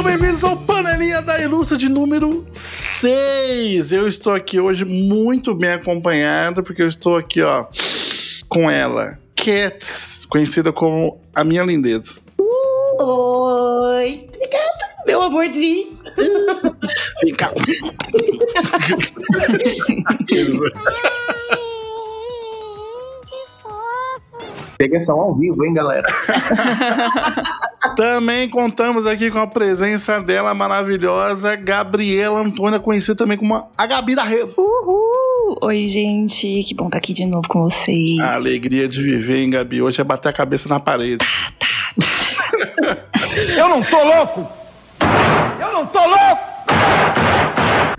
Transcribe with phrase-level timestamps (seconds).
[0.00, 3.92] Sejam bem-vindos ao Panelinha da Ilustra de número 6.
[3.92, 7.66] Eu estou aqui hoje muito bem acompanhado, porque eu estou aqui, ó,
[8.48, 9.84] com ela, Cat,
[10.26, 12.14] conhecida como a minha lindeza.
[12.98, 15.98] Oi, obrigada, meu amorzinho.
[17.22, 17.50] Vem cá.
[24.80, 26.06] Pegação ao vivo, hein, galera?
[27.94, 34.14] Também contamos aqui com a presença dela maravilhosa, Gabriela Antônia, conhecida também como a Gabi
[34.14, 34.50] da Rede.
[34.56, 35.58] Uhul!
[35.60, 36.64] Oi, gente.
[36.64, 38.18] Que bom estar aqui de novo com vocês.
[38.20, 39.82] A alegria de viver, hein, Gabi?
[39.82, 41.26] Hoje é bater a cabeça na parede.
[43.54, 44.48] Eu não tô louco!
[45.60, 47.49] Eu não tô louco!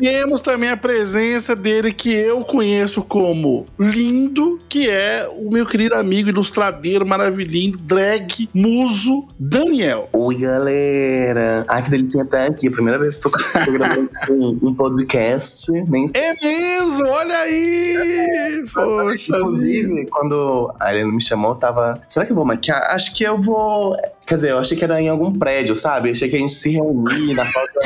[0.02, 5.94] Temos também a presença dele que eu conheço como lindo, que é o meu querido
[5.94, 10.10] amigo ilustradeiro maravilhoso, drag, muso, Daniel.
[10.12, 11.64] Oi, galera.
[11.68, 12.68] Ai, que delícia estar aqui.
[12.68, 15.72] Primeira vez que tô gravando um, um podcast.
[15.72, 16.06] Nem.
[16.16, 18.66] É mesmo, olha aí!
[18.74, 22.02] Poxa, Inclusive, quando a Helena me chamou, eu tava.
[22.10, 22.82] Será que eu vou maquiar?
[22.90, 23.96] Acho que eu vou.
[24.32, 26.10] Quer dizer, eu achei que era em algum prédio, sabe?
[26.10, 27.80] Achei que a gente se reunia na falta.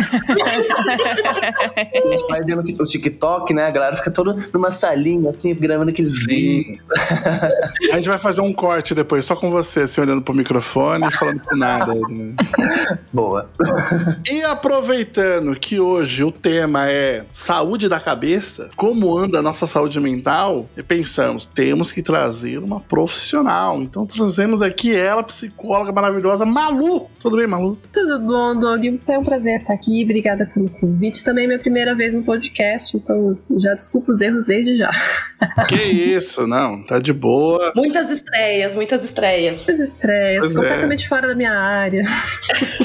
[1.75, 3.65] a gente vai vendo o TikTok, né?
[3.65, 6.77] A galera fica toda numa salinha, assim, gravando aqueles vídeos.
[7.91, 11.11] a gente vai fazer um corte depois, só com você, assim, olhando pro microfone e
[11.11, 11.95] falando com nada.
[11.95, 12.35] né?
[13.11, 13.49] Boa.
[14.29, 19.99] E aproveitando que hoje o tema é saúde da cabeça, como anda a nossa saúde
[19.99, 23.81] mental, e pensamos, temos que trazer uma profissional.
[23.81, 27.07] Então trazemos aqui ela, psicóloga maravilhosa, Malu.
[27.21, 27.77] Tudo bem, Malu?
[27.93, 28.99] Tudo bom, Dog?
[29.07, 30.03] É um prazer estar aqui.
[30.03, 31.23] Obrigada pelo convite.
[31.23, 34.89] Também é minha primeira vez no podcast, então já desculpa os erros desde já.
[35.69, 37.71] Que isso, não, tá de boa.
[37.75, 39.57] Muitas estreias, muitas estreias.
[39.67, 40.59] Muitas estreias, Pois é.
[40.59, 42.01] completamente fora da minha área.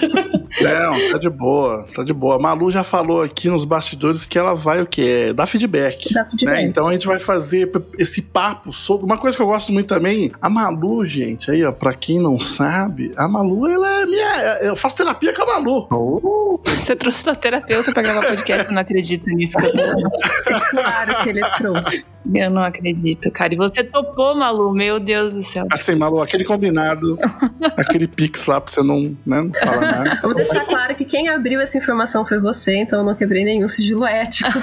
[0.60, 2.36] Não, tá de boa, tá de boa.
[2.36, 5.32] A Malu já falou aqui nos bastidores que ela vai o quê?
[5.32, 6.12] Dar feedback.
[6.12, 6.54] Dá feedback.
[6.54, 6.62] né?
[6.64, 10.30] Então a gente vai fazer esse papo sobre uma coisa que eu gosto muito também.
[10.42, 14.58] A Malu, gente, aí ó, pra quem não sabe, a Malu, ela é minha.
[14.60, 15.86] Eu faço terapia com a Malu.
[15.90, 19.80] Oh, Você trouxe sua terapeuta pra gravar podcast, eu não acredito nisso que eu tô.
[19.80, 22.04] É claro que ele trouxe.
[22.34, 23.54] Eu não acredito, cara.
[23.54, 24.72] E você topou, Malu?
[24.72, 25.66] Meu Deus do céu.
[25.72, 27.18] Assim, Malu, aquele combinado,
[27.76, 30.18] aquele pix lá pra você não, né, não falar nada.
[30.20, 33.68] Vamos deixar claro que quem abriu essa informação foi você, então eu não quebrei nenhum
[33.68, 34.50] sigilo ético.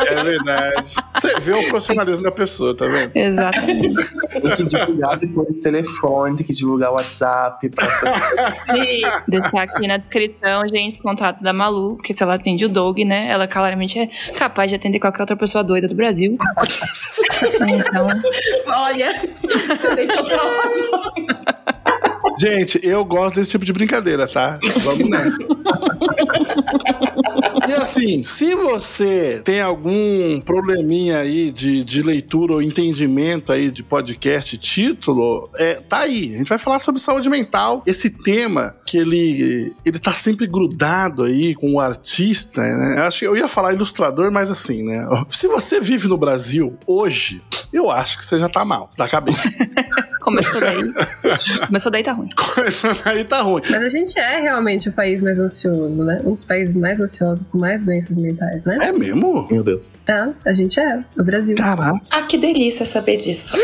[0.00, 0.94] É verdade.
[1.14, 3.12] Você vê o profissionalismo da pessoa, tá vendo?
[3.14, 4.14] Exatamente.
[4.40, 8.12] tem que divulgar depois o telefone, tem que divulgar o WhatsApp pessoas.
[8.70, 9.02] Sim.
[9.28, 12.98] Deixar aqui na descrição, gente, os contatos da Malu, porque se ela atende o Doug,
[13.00, 13.28] né?
[13.28, 16.36] Ela claramente é capaz de atender qualquer outra pessoa doida do Brasil.
[17.68, 18.06] Então,
[18.66, 19.20] Olha,
[19.68, 21.12] você tem razão.
[22.38, 24.58] Gente, eu gosto desse tipo de brincadeira, tá?
[24.82, 25.38] Vamos nessa.
[27.68, 33.82] E assim, se você tem algum probleminha aí de, de leitura ou entendimento aí de
[33.82, 36.34] podcast título, é, tá aí.
[36.34, 37.82] A gente vai falar sobre saúde mental.
[37.86, 42.98] Esse tema que ele, ele tá sempre grudado aí com o artista, né?
[42.98, 45.06] Eu acho que eu ia falar ilustrador, mas assim, né?
[45.28, 49.48] Se você vive no Brasil hoje, eu acho que você já tá mal da cabeça.
[50.20, 50.92] começou daí.
[51.66, 52.28] Começou daí tá ruim.
[52.54, 53.62] Começando aí tá ruim.
[53.68, 56.20] Mas a gente é realmente o país mais ansioso, né?
[56.24, 58.78] Um dos países mais ansiosos com mais doenças mentais, né?
[58.80, 59.46] É mesmo?
[59.50, 60.00] Meu Deus.
[60.08, 61.00] É, a gente é.
[61.18, 61.56] O Brasil.
[61.56, 61.98] Caraca.
[62.10, 63.56] Ah, que delícia saber disso.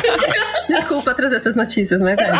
[0.68, 2.32] Desculpa trazer essas notícias, mas é.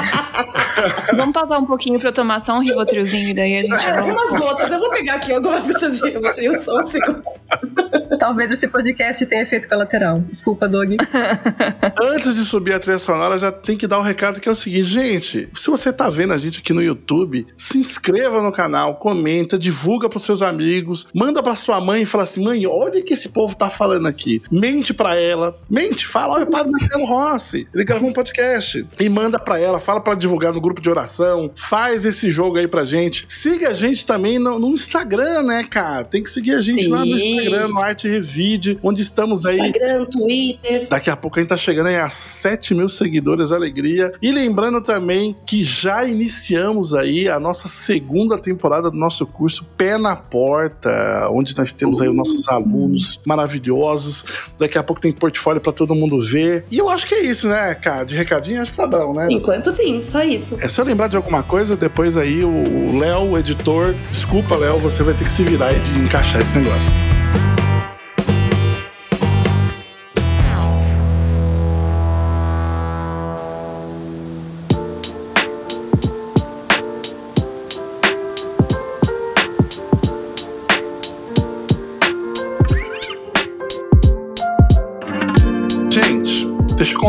[1.17, 3.99] Vamos pausar um pouquinho pra eu tomar só um rivotrilzinho e daí a gente É.
[3.99, 7.23] Algumas gotas, eu vou pegar aqui algumas gotas de Rivotril, só um segundo.
[8.19, 10.19] Talvez esse podcast tenha efeito colateral.
[10.21, 10.93] Desculpa, Doug.
[12.03, 14.53] Antes de subir a trilha sonora, já tem que dar o um recado que é
[14.53, 15.49] o seguinte, gente.
[15.55, 20.09] Se você tá vendo a gente aqui no YouTube, se inscreva no canal, comenta, divulga
[20.09, 23.29] pros seus amigos, manda pra sua mãe e fala assim: mãe, olha o que esse
[23.29, 24.43] povo tá falando aqui.
[24.51, 28.87] Mente pra ela, mente, fala, olha o padre Marcelo Rossi, ele gravou um podcast.
[28.99, 32.69] E manda pra ela, fala pra divulgar no grupo de oração, faz esse jogo aí
[32.69, 33.27] pra gente.
[33.29, 36.05] Siga a gente também no, no Instagram, né, cara?
[36.05, 36.89] Tem que seguir a gente Sim.
[36.89, 40.89] lá no Instagram, no Arte Revide, onde estamos aí Instagram, Twitter.
[40.91, 44.13] Daqui a pouco a gente tá chegando aí a 7 mil seguidores, alegria.
[44.21, 49.97] E lembrando também que já iniciamos aí a nossa segunda temporada do nosso curso Pé
[49.97, 54.25] na Porta, onde nós temos aí os nossos alunos maravilhosos.
[54.59, 56.67] Daqui a pouco tem portfólio pra todo mundo ver.
[56.71, 58.05] E eu acho que é isso, né, cara?
[58.05, 59.29] De recadinho, acho que tá bom, né?
[59.31, 60.59] Enquanto sim, só isso.
[60.61, 65.05] É só lembrar de alguma coisa, depois aí o Léo, o editor, desculpa, Léo, você
[65.05, 67.14] vai ter que se virar e encaixar esse negócio.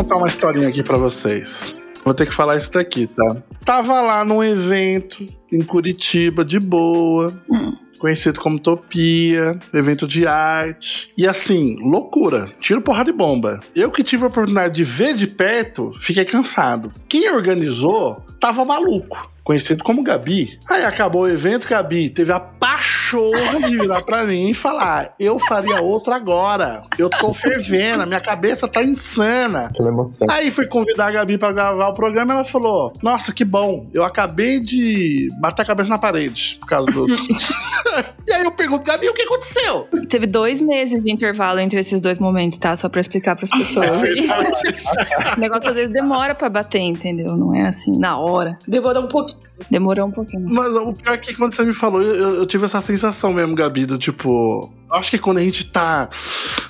[0.06, 1.74] Contar uma historinha aqui pra vocês.
[2.04, 3.42] Vou ter que falar isso daqui, tá?
[3.64, 7.36] Tava lá num evento em Curitiba, de boa.
[7.50, 7.76] Hum.
[7.98, 11.12] Conhecido como Topia, evento de arte.
[11.18, 12.48] E assim, loucura.
[12.60, 13.58] Tiro, porrada e bomba.
[13.74, 16.92] Eu que tive a oportunidade de ver de perto, fiquei cansado.
[17.08, 19.32] Quem organizou tava maluco.
[19.46, 20.58] Conhecido como Gabi.
[20.68, 25.38] Aí acabou o evento, Gabi teve a pachorra de virar pra mim e falar: Eu
[25.38, 26.82] faria outro agora.
[26.98, 29.66] Eu tô fervendo, a minha cabeça tá insana.
[29.66, 30.26] Aquela emoção.
[30.28, 34.02] Aí fui convidar a Gabi pra gravar o programa ela falou: Nossa, que bom, eu
[34.02, 37.06] acabei de bater a cabeça na parede por causa do.
[38.26, 39.86] e aí eu pergunto, Gabi, o que aconteceu?
[40.08, 42.74] Teve dois meses de intervalo entre esses dois momentos, tá?
[42.74, 44.02] Só pra explicar pras pessoas.
[45.36, 47.36] o negócio às vezes demora pra bater, entendeu?
[47.36, 48.58] Não é assim, na hora.
[48.66, 49.35] Demorou um pouquinho.
[49.70, 50.46] Demorou um pouquinho.
[50.48, 53.54] Mas o pior é que quando você me falou, eu, eu tive essa sensação mesmo,
[53.54, 54.70] Gabi, do tipo.
[54.90, 56.08] Acho que quando a gente tá.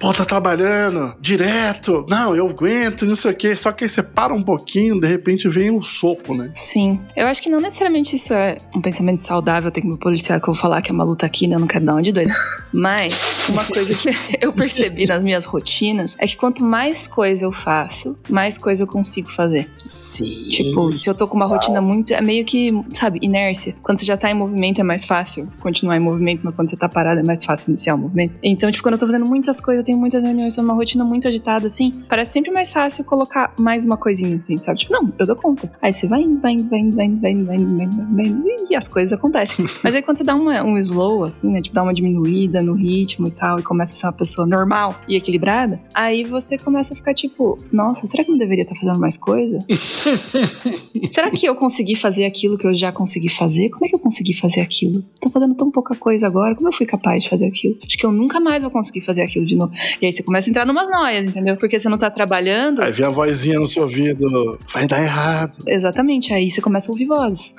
[0.01, 2.05] Pô, tá trabalhando direto.
[2.09, 3.55] Não, eu aguento, não sei o quê.
[3.55, 6.51] Só que aí você para um pouquinho, de repente vem um soco, né?
[6.55, 7.01] Sim.
[7.15, 10.49] Eu acho que não necessariamente isso é um pensamento saudável, tem que me policiar que
[10.49, 11.57] eu vou falar que é uma luta aqui, né?
[11.57, 12.33] Eu não quero dar uma de doido.
[12.73, 14.11] Mas uma coisa que
[14.41, 18.87] eu percebi nas minhas rotinas é que quanto mais coisa eu faço, mais coisa eu
[18.87, 19.71] consigo fazer.
[19.77, 20.49] Sim.
[20.49, 22.13] Tipo, se eu tô com uma rotina muito.
[22.13, 23.75] É meio que, sabe, inércia.
[23.83, 26.77] Quando você já tá em movimento é mais fácil continuar em movimento, mas quando você
[26.77, 28.35] tá parado é mais fácil iniciar o movimento.
[28.43, 31.05] Então, tipo, quando eu tô fazendo muitas coisas, eu tenho muitas reuniões, tô numa rotina
[31.05, 34.81] muito agitada, assim, parece sempre mais fácil colocar mais uma coisinha, assim, sabe?
[34.81, 35.71] Tipo, não, eu dou conta.
[35.81, 38.35] Aí você vai vai vai vai vai vai vai vai
[38.69, 39.65] e as coisas acontecem.
[39.83, 42.75] mas aí quando você dá uma, um slow, assim, né, tipo, dá uma diminuída no
[42.75, 46.93] ritmo e tal, e começa a ser uma pessoa normal e equilibrada, aí você começa
[46.93, 49.65] a ficar tipo, nossa, será que eu não deveria estar tá fazendo mais coisa?
[51.11, 53.71] será que eu consegui fazer aquilo que eu já consegui fazer?
[53.71, 55.03] Como é que eu consegui fazer aquilo?
[55.21, 57.77] Tô fazendo tão pouca coisa agora, como eu fui capaz de fazer aquilo?
[57.85, 59.73] Acho que eu nunca mais vou conseguir fazer aquilo de novo.
[60.01, 61.57] E aí você começa a entrar numas noias, entendeu?
[61.57, 62.83] Porque você não tá trabalhando.
[62.83, 65.63] Aí vem a vozinha no seu ouvido: Vai dar errado.
[65.67, 67.55] Exatamente, aí você começa a ouvir vozes.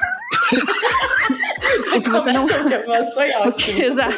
[1.96, 2.48] o que você não.
[3.48, 4.18] O que, exato.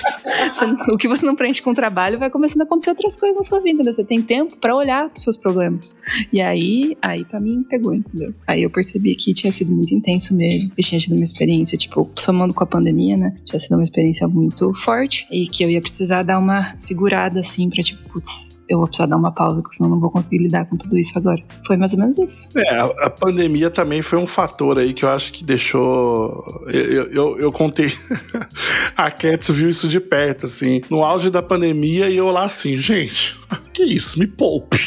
[0.91, 3.59] O que você não preenche com trabalho vai começando a acontecer outras coisas na sua
[3.59, 3.93] vida, entendeu?
[3.93, 5.95] Você tem tempo pra olhar pros seus problemas.
[6.31, 8.33] E aí, aí para mim pegou, entendeu?
[8.47, 10.71] Aí eu percebi que tinha sido muito intenso mesmo.
[10.77, 13.35] E tinha sido uma experiência, tipo, somando com a pandemia, né?
[13.45, 17.69] Tinha sido uma experiência muito forte e que eu ia precisar dar uma segurada assim
[17.69, 20.39] pra tipo, putz, eu vou precisar dar uma pausa, porque senão eu não vou conseguir
[20.39, 21.41] lidar com tudo isso agora.
[21.65, 22.49] Foi mais ou menos isso.
[22.57, 26.43] É, a, a pandemia também foi um fator aí que eu acho que deixou.
[26.67, 27.87] Eu, eu, eu- eu contei.
[28.95, 30.81] a Cats viu isso de perto, assim.
[30.89, 33.37] No auge da pandemia, e eu lá assim, gente,
[33.73, 34.19] que isso?
[34.19, 34.79] Me poupe.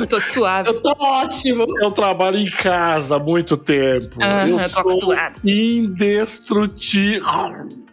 [0.00, 0.68] eu tô suave.
[0.70, 1.66] Eu tô ótimo.
[1.80, 4.22] Eu trabalho em casa há muito tempo.
[4.22, 7.22] Aham, eu eu tô sou indestrutível.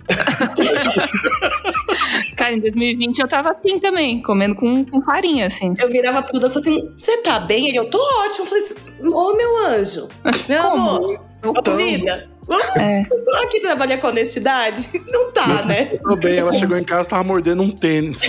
[2.36, 5.74] Cara, em 2020 eu tava assim também, comendo com, com farinha, assim.
[5.78, 7.68] Eu virava pro Duda e falei assim: você tá bem?
[7.68, 8.46] Ele, eu tô ótimo.
[8.46, 8.76] Eu falei assim:
[9.08, 10.08] ô meu anjo,
[10.48, 10.90] meu Como?
[10.90, 12.30] amor, ô vida.
[12.50, 13.04] Vamos É.
[13.44, 14.90] aqui trabalhar com honestidade?
[15.08, 15.86] Não tá, né?
[16.02, 18.20] Tudo bem, ela chegou em casa e tava mordendo um tênis.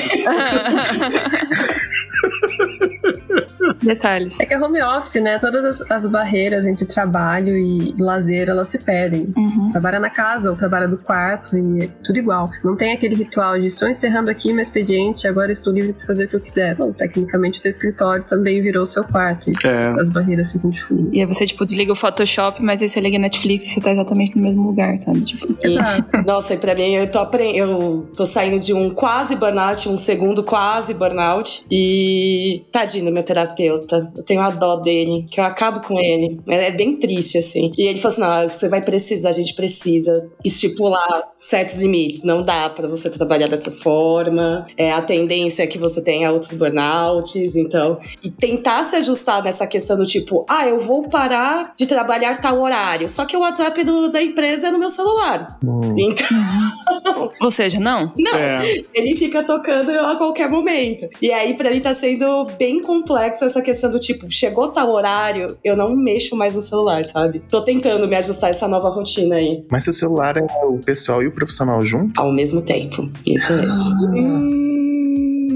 [3.83, 4.39] Detalhes.
[4.41, 5.39] É que é home office, né?
[5.39, 9.33] Todas as, as barreiras entre trabalho e lazer, elas se perdem.
[9.37, 9.69] Uhum.
[9.69, 12.49] Trabalha na casa ou trabalha do quarto e é tudo igual.
[12.65, 16.25] Não tem aquele ritual de estou encerrando aqui meu expediente, agora estou livre para fazer
[16.25, 16.77] o que eu quiser.
[16.79, 19.51] Não, tecnicamente o seu escritório também virou o seu quarto.
[19.51, 20.01] E É.
[20.01, 21.09] as barreiras ficam difíceis.
[21.13, 23.81] E aí você, tipo, desliga o Photoshop, mas aí você liga a Netflix e você
[23.81, 25.21] tá exatamente no mesmo lugar, sabe?
[25.23, 26.17] Tipo, Exato.
[26.27, 29.97] Nossa, e pra mim, eu tô, apre- eu tô saindo de um quase burnout, um
[29.97, 31.65] segundo quase burnout.
[31.71, 33.50] E tadinho meu terapeuta.
[33.59, 33.87] Eu
[34.25, 36.41] tenho a dó dele, que eu acabo com ele.
[36.49, 37.73] É, é bem triste, assim.
[37.77, 42.23] E ele falou assim: não, você vai precisar, a gente precisa estipular certos limites.
[42.23, 44.67] Não dá pra você trabalhar dessa forma.
[44.77, 47.99] É, a tendência é que você tenha outros burnouts, então.
[48.23, 52.61] E tentar se ajustar nessa questão do tipo, ah, eu vou parar de trabalhar tal
[52.61, 53.09] horário.
[53.09, 55.59] Só que o WhatsApp do- da empresa é no meu celular.
[55.65, 55.95] Hum.
[55.99, 56.27] Então,
[57.41, 58.13] ou seja, não.
[58.19, 58.83] não, É.
[58.95, 61.09] ele fica tocando a qualquer momento.
[61.21, 65.57] E aí, pra mim, tá sendo bem complexo essa questão do tipo, chegou tal horário,
[65.65, 67.43] eu não mexo mais no celular, sabe?
[67.51, 69.65] Tô tentando me ajustar a essa nova rotina aí.
[69.71, 72.21] Mas seu celular é o pessoal e o profissional junto?
[72.21, 73.11] Ao mesmo tempo.
[73.27, 74.61] Isso mesmo.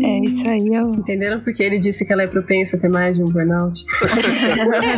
[0.03, 0.95] É, isso aí é o...
[0.97, 3.81] Entenderam porque ele disse que ela é propensa a ter mais de um burnout?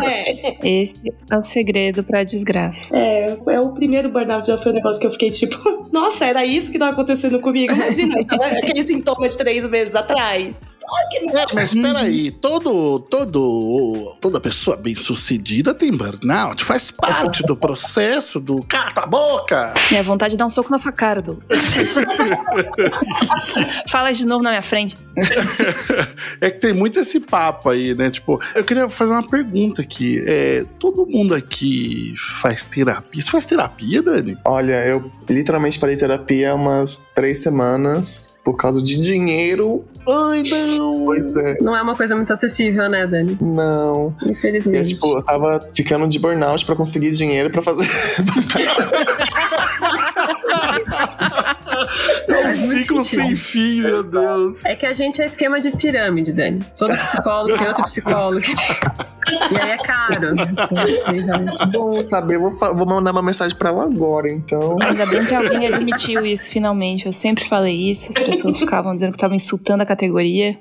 [0.06, 0.96] É, Esse
[1.30, 2.96] é o segredo pra desgraça.
[2.96, 5.56] é, é o primeiro burnout já foi um negócio que eu fiquei tipo,
[5.92, 7.72] nossa, era isso que tava acontecendo comigo.
[7.72, 8.14] Imagina,
[8.58, 10.75] aquele sintoma de três meses atrás.
[11.32, 18.38] É, mas peraí, todo, todo, toda pessoa bem sucedida tem burnout, faz parte do processo
[18.38, 19.74] do cata a boca.
[19.92, 21.42] É vontade de dar um soco na sua cara, Du.
[23.88, 24.96] Fala de novo na minha frente.
[26.40, 28.10] É que tem muito esse papo aí, né?
[28.10, 30.22] Tipo, eu queria fazer uma pergunta aqui.
[30.26, 33.22] É, todo mundo aqui faz terapia?
[33.22, 34.36] Você faz terapia, Dani?
[34.44, 39.84] Olha, eu literalmente parei terapia há umas três semanas por causa de dinheiro.
[40.08, 41.04] Ai, não!
[41.04, 41.56] Pois é.
[41.60, 43.36] Não é uma coisa muito acessível, né, Dani?
[43.40, 44.14] Não.
[44.22, 44.94] E, Infelizmente.
[44.94, 47.86] tipo, eu tava ficando de burnout pra conseguir dinheiro pra fazer.
[52.28, 53.22] É um Faz muito ciclo sentido.
[53.26, 54.64] sem fim, meu Deus.
[54.64, 56.60] É que a gente é esquema de pirâmide, Dani.
[56.76, 58.46] Todo psicólogo tem outro psicólogo.
[59.50, 60.34] E aí é caro.
[61.72, 64.76] Bom saber, vou, vou mandar uma mensagem pra ela agora, então.
[64.80, 67.06] Ainda bem que alguém admitiu isso finalmente.
[67.06, 70.56] Eu sempre falei isso, as pessoas ficavam dizendo que estavam insultando a categoria.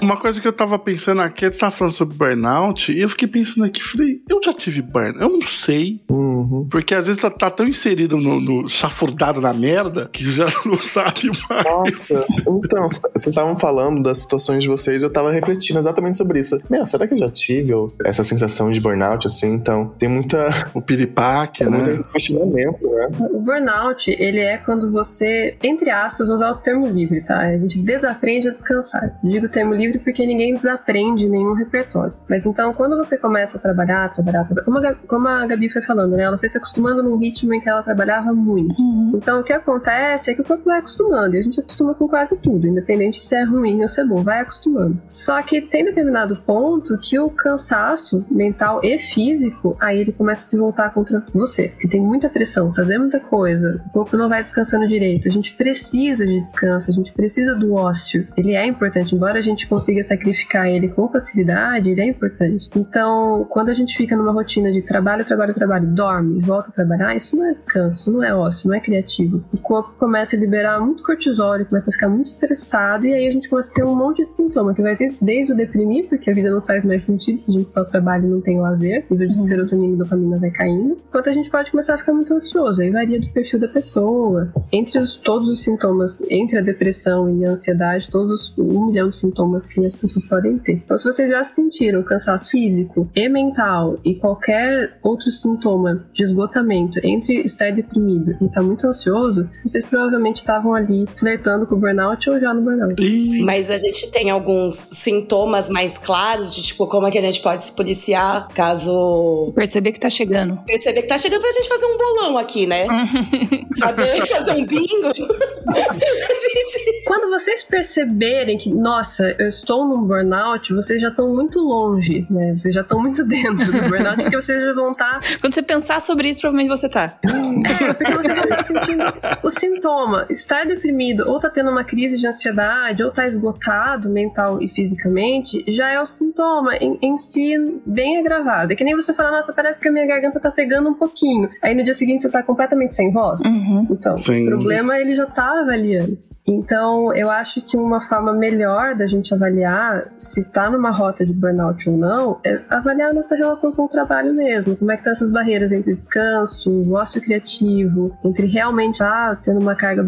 [0.00, 3.28] Uma coisa que eu tava pensando aqui, você tava falando sobre burnout, e eu fiquei
[3.28, 5.20] pensando aqui, falei, eu já tive burnout?
[5.20, 6.00] Eu não sei.
[6.08, 6.66] Uhum.
[6.70, 10.80] Porque às vezes tá, tá tão inserido no, no chafurdado na merda que já não
[10.80, 11.64] sabe mais.
[11.64, 16.60] Nossa, então, vocês estavam falando das situações de vocês, eu tava refletindo exatamente sobre isso.
[16.68, 17.72] Meu, será que eu já tive
[18.04, 19.54] essa sensação de burnout, assim?
[19.54, 21.94] Então, tem muita, O piripaque, muito né?
[21.94, 23.08] esse questionamento, né?
[23.30, 27.38] O burnout, ele é quando você, entre aspas, vou usar o termo livre, tá?
[27.38, 29.03] A gente desaprende a descansar.
[29.22, 32.12] Digo termo livre porque ninguém desaprende nenhum repertório.
[32.28, 35.70] Mas então, quando você começa a trabalhar, trabalhar, trabalhar como a, Gabi- como a Gabi
[35.70, 36.24] foi falando, né?
[36.24, 38.74] Ela foi se acostumando num ritmo em que ela trabalhava muito.
[39.14, 42.08] Então, o que acontece é que o corpo vai acostumando, e a gente acostuma com
[42.08, 45.00] quase tudo, independente se é ruim ou se é bom, vai acostumando.
[45.08, 50.48] Só que tem determinado ponto que o cansaço mental e físico, aí ele começa a
[50.48, 54.40] se voltar contra você, porque tem muita pressão, fazer muita coisa, o corpo não vai
[54.42, 58.93] descansando direito, a gente precisa de descanso, a gente precisa do ócio, ele é importante,
[59.14, 62.68] embora a gente consiga sacrificar ele com facilidade, ele é importante.
[62.76, 67.14] Então, quando a gente fica numa rotina de trabalho, trabalho, trabalho, dorme, volta a trabalhar,
[67.14, 69.42] isso não é descanso, isso não é ócio, não é criativo.
[69.52, 73.28] O corpo começa a liberar muito cortisol, ele começa a ficar muito estressado, e aí
[73.28, 76.08] a gente começa a ter um monte de sintoma, que vai ter desde o deprimir,
[76.08, 78.58] porque a vida não faz mais sentido se a gente só trabalha e não tem
[78.60, 81.98] lazer, o nível de serotonina e dopamina vai caindo, enquanto a gente pode começar a
[81.98, 84.52] ficar muito ansioso, aí varia do perfil da pessoa.
[84.72, 88.50] Entre os- todos os sintomas, entre a depressão e a ansiedade, todos os
[88.84, 90.74] um milhão de sintomas que as pessoas podem ter.
[90.84, 97.00] Então, se vocês já sentiram cansaço físico e mental e qualquer outro sintoma de esgotamento
[97.02, 102.28] entre estar deprimido e estar muito ansioso, vocês provavelmente estavam ali flertando com o burnout
[102.28, 102.94] ou já no burnout.
[103.42, 107.40] Mas a gente tem alguns sintomas mais claros de tipo como é que a gente
[107.40, 110.58] pode se policiar caso Perceber que tá chegando.
[110.66, 112.86] perceber que tá chegando pra gente fazer um bolão aqui, né?
[113.78, 115.12] Saber fazer um bingo.
[115.64, 122.26] gente Quando vocês perceberem que, nossa, eu estou num burnout, vocês já estão muito longe,
[122.28, 122.52] né?
[122.56, 126.00] Vocês já estão muito dentro do burnout, porque vocês já vão estar Quando você pensar
[126.00, 127.16] sobre isso, provavelmente você tá.
[127.24, 129.04] É, porque você já tá sentindo
[129.42, 130.26] o sintoma.
[130.28, 135.64] Estar deprimido, ou tá tendo uma crise de ansiedade, ou tá esgotado mental e fisicamente,
[135.68, 137.54] já é o sintoma em, em si
[137.86, 138.72] bem agravado.
[138.72, 141.48] É que nem você falar, nossa, parece que a minha garganta tá pegando um pouquinho.
[141.62, 143.40] Aí no dia seguinte você tá completamente sem voz.
[143.44, 143.86] Uhum.
[143.90, 144.42] Então, Sim.
[144.42, 146.34] o problema ele já estava ali antes.
[146.46, 148.53] Então, eu acho que uma forma melhor
[148.96, 153.36] da gente avaliar se tá numa rota de burnout ou não é avaliar a nossa
[153.36, 154.76] relação com o trabalho mesmo.
[154.76, 159.60] Como é que estão essas barreiras entre descanso, o ócio criativo, entre realmente tá tendo
[159.60, 160.04] uma carga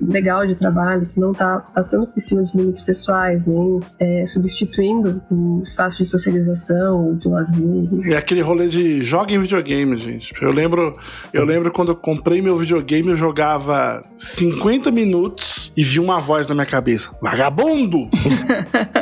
[0.00, 5.22] legal de trabalho, que não tá passando por cima dos limites pessoais, nem é, substituindo
[5.30, 8.12] um espaço de socialização, de lazer.
[8.12, 10.32] É aquele rolê de joga em videogame, gente.
[10.40, 10.92] Eu lembro,
[11.32, 16.48] eu lembro quando eu comprei meu videogame, eu jogava 50 minutos e vi uma voz
[16.48, 17.69] na minha cabeça: Vagabundo!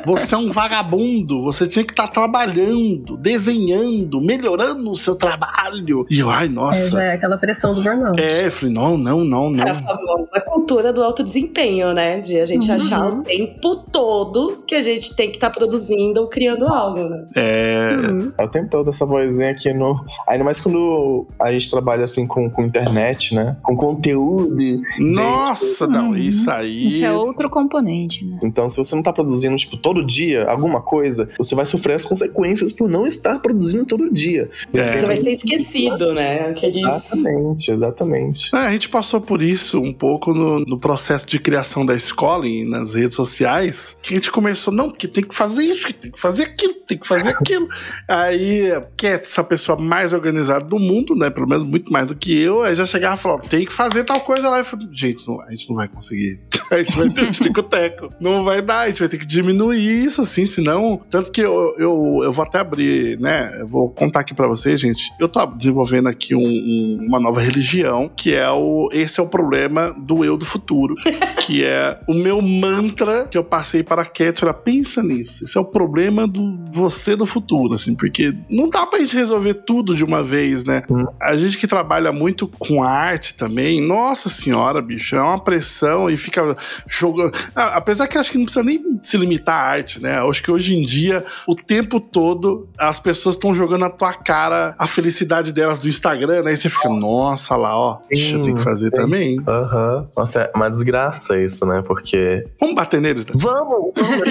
[0.04, 1.42] Você é um vagabundo.
[1.42, 6.06] Você tinha que estar trabalhando, desenhando, melhorando o seu trabalho.
[6.10, 7.02] E eu, ai, É, nossa.
[7.02, 8.20] é aquela pressão do burnout.
[8.20, 9.64] É, eu falei: não, não, não, não.
[9.64, 12.18] É a famosa cultura do alto desempenho, né?
[12.20, 16.28] De a gente achar o tempo todo que a gente tem que estar produzindo ou
[16.28, 17.26] criando algo, né?
[17.34, 17.90] É.
[17.96, 18.32] Uhum.
[18.36, 20.04] É o tempo todo essa vozinha aqui no.
[20.26, 23.56] Ainda mais quando a gente trabalha assim com, com internet, né?
[23.62, 24.58] Com conteúdo.
[24.98, 26.88] Nossa, não, isso aí.
[26.88, 28.38] Isso é outro componente, né?
[28.42, 32.04] Então, se você não tá produzindo, tipo, todo dia alguma coisa, você vai sofrer as
[32.04, 34.50] consequências por não estar produzindo todo dia.
[34.72, 34.84] É.
[34.84, 36.48] Você vai ser esquecido, né?
[36.48, 36.82] Aqueles...
[36.82, 38.54] Exatamente, exatamente.
[38.54, 42.46] É, a gente passou por isso um pouco no, no processo de criação da escola
[42.46, 43.96] e nas redes sociais.
[44.02, 46.74] Que a gente começou, não, porque tem que fazer isso, que tem que fazer aquilo,
[46.86, 47.68] tem que fazer aquilo.
[48.08, 51.30] aí, que é essa pessoa mais organizada do mundo, né?
[51.30, 54.04] Pelo menos muito mais do que eu, aí já chegava e falava, tem que fazer
[54.04, 54.58] tal coisa lá.
[54.58, 56.40] Eu falei, gente, não- a gente não vai conseguir.
[56.74, 58.08] a gente vai ter um tico-teco.
[58.20, 61.00] Não vai dar, a gente vai ter que diminuir isso, assim, senão.
[61.10, 63.56] Tanto que eu, eu, eu vou até abrir, né?
[63.60, 65.10] Eu vou contar aqui pra vocês, gente.
[65.18, 68.88] Eu tô desenvolvendo aqui um- um- uma nova religião, que é o.
[68.92, 70.94] Esse é o problema do eu do futuro.
[71.46, 74.52] que é o meu mantra que eu passei para a Kétura.
[74.52, 75.44] Pensa nisso.
[75.44, 79.54] Esse é o problema do você do futuro, assim, porque não dá pra gente resolver
[79.54, 80.82] tudo de uma vez, né?
[80.90, 81.06] Hum.
[81.20, 86.16] A gente que trabalha muito com arte também, nossa senhora, bicho, é uma pressão e
[86.16, 87.32] fica jogando.
[87.54, 90.18] Ah, apesar que acho que não precisa nem se limitar à arte, né?
[90.18, 94.74] Acho que hoje em dia, o tempo todo, as pessoas estão jogando na tua cara
[94.78, 96.52] a felicidade delas do Instagram, né?
[96.52, 98.96] E você fica, nossa lá, ó, bicho, eu tenho que fazer sim.
[98.96, 99.38] também.
[99.46, 100.08] Aham.
[100.16, 101.82] Nossa, é uma desgraça isso, né?
[101.86, 102.46] Porque.
[102.60, 103.32] Vamos bater neles, né?
[103.34, 103.92] Vamos!
[103.96, 104.28] Vamos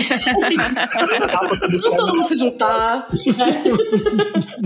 [1.98, 3.08] todo mundo se juntar.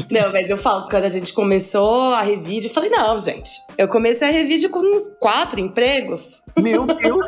[0.10, 3.50] não, mas eu falo, quando a gente começou a Revide, eu falei, não, gente.
[3.78, 4.82] Eu comecei a Revide com
[5.20, 6.44] quatro empregos.
[6.58, 7.28] Meu Deus!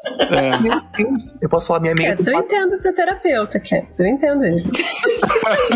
[0.03, 0.57] É.
[0.59, 1.39] Meu Deus!
[1.41, 2.11] Eu posso falar minha amiga.
[2.15, 3.99] Cats, eu entendo o seu terapeuta, Cats.
[3.99, 4.63] Eu entendo ele.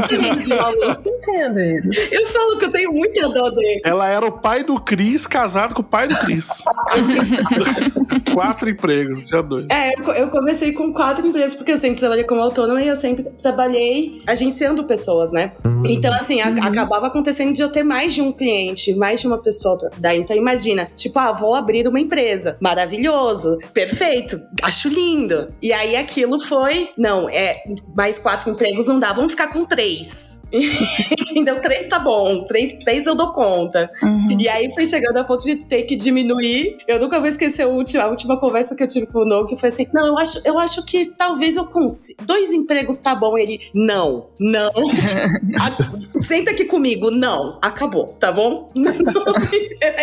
[0.05, 1.89] Eu entendo ele.
[2.12, 3.82] Eu falo que eu tenho muita dó dele.
[3.84, 6.48] Ela era o pai do Cris, casado com o pai do Cris.
[8.34, 9.65] Quatro empregos, tinha dois.
[9.70, 12.88] É, eu, co- eu comecei com quatro empresas, porque eu sempre trabalhei como autônoma e
[12.88, 15.51] eu sempre trabalhei agenciando pessoas, né?
[15.86, 19.38] Então, assim, a- acabava acontecendo de eu ter mais de um cliente, mais de uma
[19.38, 20.15] pessoa pra dar.
[20.15, 22.58] Então, imagina, tipo, ah, vou abrir uma empresa.
[22.60, 24.14] Maravilhoso, perfeito,
[24.62, 25.53] acho lindo.
[25.62, 27.63] E aí aquilo foi, não, é,
[27.95, 30.41] mais quatro empregos não dá, vamos ficar com três.
[31.31, 31.59] Entendeu?
[31.62, 33.91] Três tá bom, três, três eu dou conta.
[34.03, 34.38] Uhum.
[34.39, 36.77] E aí foi chegando a ponto de ter que diminuir.
[36.88, 39.45] Eu nunca vou esquecer a última, a última conversa que eu tive com o No,
[39.45, 42.24] que foi assim: não, eu acho, eu acho que talvez eu consiga.
[42.25, 43.38] Dois empregos tá bom.
[43.38, 44.71] Ele, não, não.
[45.59, 47.59] A- senta aqui comigo, não.
[47.62, 48.69] Acabou, tá bom?
[48.75, 48.93] Não.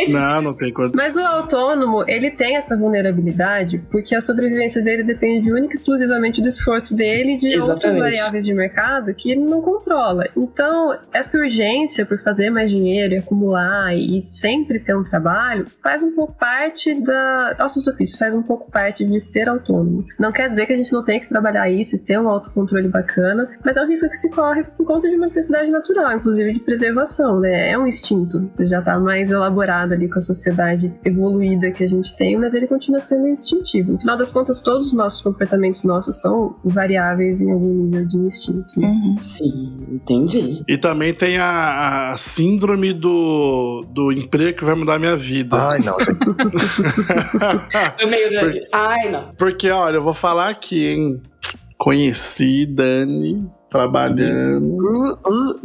[0.08, 1.04] Não, não tem condição.
[1.04, 6.40] Mas o autônomo, ele tem essa vulnerabilidade porque a sobrevivência dele depende única e exclusivamente
[6.40, 7.98] do esforço dele e de outras Exatamente.
[8.00, 10.24] variáveis de mercado que ele não controla.
[10.42, 16.02] Então, essa urgência por fazer mais dinheiro e acumular e sempre ter um trabalho faz
[16.02, 17.54] um pouco parte da.
[17.58, 20.04] Nosso ofício faz um pouco parte de ser autônomo.
[20.18, 22.88] Não quer dizer que a gente não tenha que trabalhar isso e ter um autocontrole
[22.88, 26.52] bacana, mas é um risco que se corre por conta de uma necessidade natural, inclusive
[26.52, 27.70] de preservação, né?
[27.70, 28.50] É um instinto.
[28.54, 32.54] Você já tá mais elaborado ali com a sociedade evoluída que a gente tem, mas
[32.54, 33.92] ele continua sendo instintivo.
[33.92, 38.16] No final das contas, todos os nossos comportamentos nossos são variáveis em algum nível de
[38.16, 38.80] instinto.
[38.80, 38.86] né?
[38.86, 39.16] Uhum.
[39.18, 40.21] Sim, entendi.
[40.68, 45.56] E também tem a, a síndrome do, do emprego que vai mudar a minha vida.
[45.56, 45.96] Ai, não.
[47.98, 48.60] Eu meio.
[48.72, 49.32] Ai, não.
[49.36, 51.22] Porque, olha, eu vou falar aqui, hein?
[51.78, 54.76] Conheci Dani trabalhando.
[54.76, 55.60] Uh, uh, uh.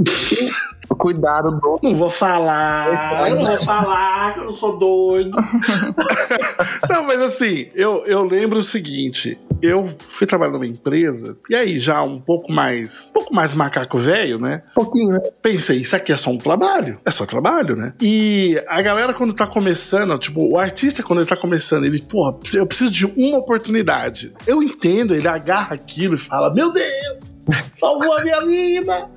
[0.95, 1.79] Cuidado do.
[1.81, 5.31] Não vou falar, eu não vou falar, que eu sou doido.
[6.89, 11.79] não, mas assim, eu, eu lembro o seguinte: eu fui trabalhar numa empresa, e aí
[11.79, 13.09] já um pouco mais.
[13.09, 14.63] Um pouco mais macaco velho, né?
[14.71, 15.19] Um pouquinho, né?
[15.41, 16.99] Pensei, isso aqui é só um trabalho.
[17.05, 17.93] É só trabalho, né?
[18.01, 22.37] E a galera, quando tá começando, tipo, o artista, quando ele tá começando, ele, porra,
[22.53, 24.33] eu preciso de uma oportunidade.
[24.45, 27.26] Eu entendo, ele agarra aquilo e fala: Meu Deus!
[27.73, 29.09] Salvou a minha vida!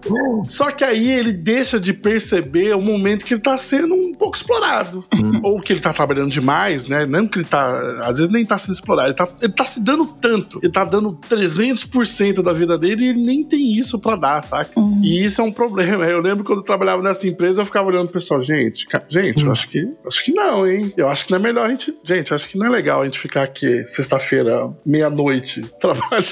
[0.49, 4.37] Só que aí ele deixa de perceber o momento que ele tá sendo um pouco
[4.37, 5.05] explorado.
[5.43, 7.07] Ou que ele tá trabalhando demais, né?
[7.07, 8.01] Não que ele tá.
[8.05, 9.09] Às vezes nem tá sendo explorado.
[9.09, 10.59] Ele tá, ele tá se dando tanto.
[10.63, 14.79] Ele tá dando 300% da vida dele e ele nem tem isso pra dar, saca?
[14.79, 15.01] Uhum.
[15.03, 16.05] E isso é um problema.
[16.07, 19.51] Eu lembro quando eu trabalhava nessa empresa, eu ficava olhando pro pessoal, gente, gente, eu
[19.51, 20.93] acho que acho que não, hein?
[20.97, 21.97] Eu acho que não é melhor a gente.
[22.05, 26.31] Gente, eu acho que não é legal a gente ficar aqui sexta-feira, meia-noite, trabalhando.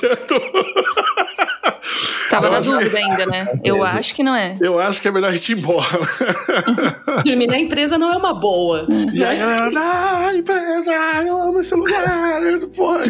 [2.30, 3.46] Tava Eu na dúvida ainda, né?
[3.64, 4.56] Eu acho que não é.
[4.60, 5.86] Eu acho que é melhor a gente ir embora.
[7.24, 8.86] Dormir na empresa não é uma boa.
[9.12, 10.92] E aí a galera, ah, empresa,
[11.26, 12.42] eu amo esse lugar.
[12.42, 13.04] Eu, Porra.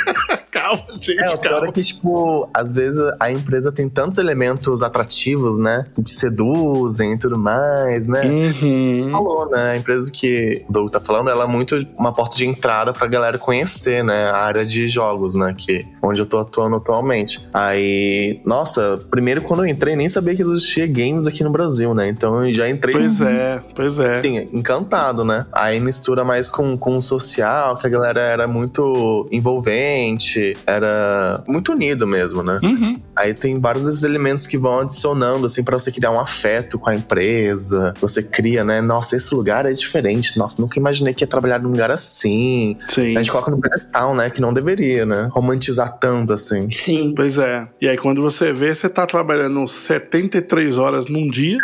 [0.50, 1.68] calma, gente, É, calma.
[1.68, 5.84] é que, tipo, às vezes a empresa tem tantos elementos atrativos, né?
[5.94, 8.22] Que te seduzem e tudo mais, né?
[8.24, 9.10] Uhum.
[9.10, 9.72] Falou, né?
[9.72, 13.06] A empresa que o Doug tá falando, ela é muito uma porta de entrada pra
[13.06, 14.30] galera conhecer, né?
[14.30, 15.54] A área de jogos, né?
[15.56, 17.40] Que, onde eu tô atuando atualmente.
[17.52, 18.61] Aí, nossa,
[19.10, 22.08] primeiro quando eu entrei, nem sabia que existia games aqui no Brasil, né?
[22.08, 24.22] Então eu já entrei Pois é, pois é.
[24.52, 25.46] Encantado, né?
[25.52, 31.72] Aí mistura mais com, com o social, que a galera era muito envolvente, era muito
[31.72, 32.60] unido mesmo, né?
[32.62, 33.00] Uhum.
[33.14, 36.90] Aí tem vários desses elementos que vão adicionando, assim, pra você criar um afeto com
[36.90, 37.94] a empresa.
[38.00, 38.80] Você cria, né?
[38.80, 40.38] Nossa, esse lugar é diferente.
[40.38, 42.76] Nossa, nunca imaginei que ia trabalhar num lugar assim.
[42.86, 43.16] Sim.
[43.16, 44.30] A gente coloca no pedestal, né?
[44.30, 45.28] Que não deveria, né?
[45.32, 46.70] Romantizar tanto assim.
[46.70, 47.12] Sim.
[47.14, 47.68] Pois é.
[47.80, 51.58] E aí, quando você vê, você tá trabalhando 73 horas num dia.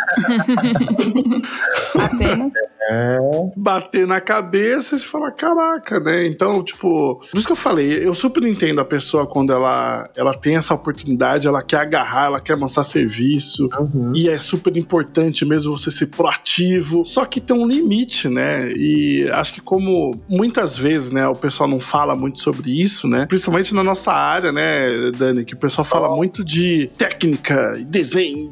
[1.95, 2.53] Apenas.
[2.91, 3.19] É.
[3.55, 6.25] bater na cabeça e você fala, caraca, né?
[6.25, 10.33] Então, tipo, por isso que eu falei, eu super entendo a pessoa quando ela, ela
[10.33, 13.69] tem essa oportunidade, ela quer agarrar, ela quer mostrar serviço.
[13.79, 14.11] Uhum.
[14.15, 17.05] E é super importante mesmo você ser proativo.
[17.05, 18.71] Só que tem um limite, né?
[18.71, 23.25] E acho que como muitas vezes, né, o pessoal não fala muito sobre isso, né?
[23.27, 28.51] Principalmente na nossa área, né, Dani, que o pessoal fala muito de técnica, e desenho,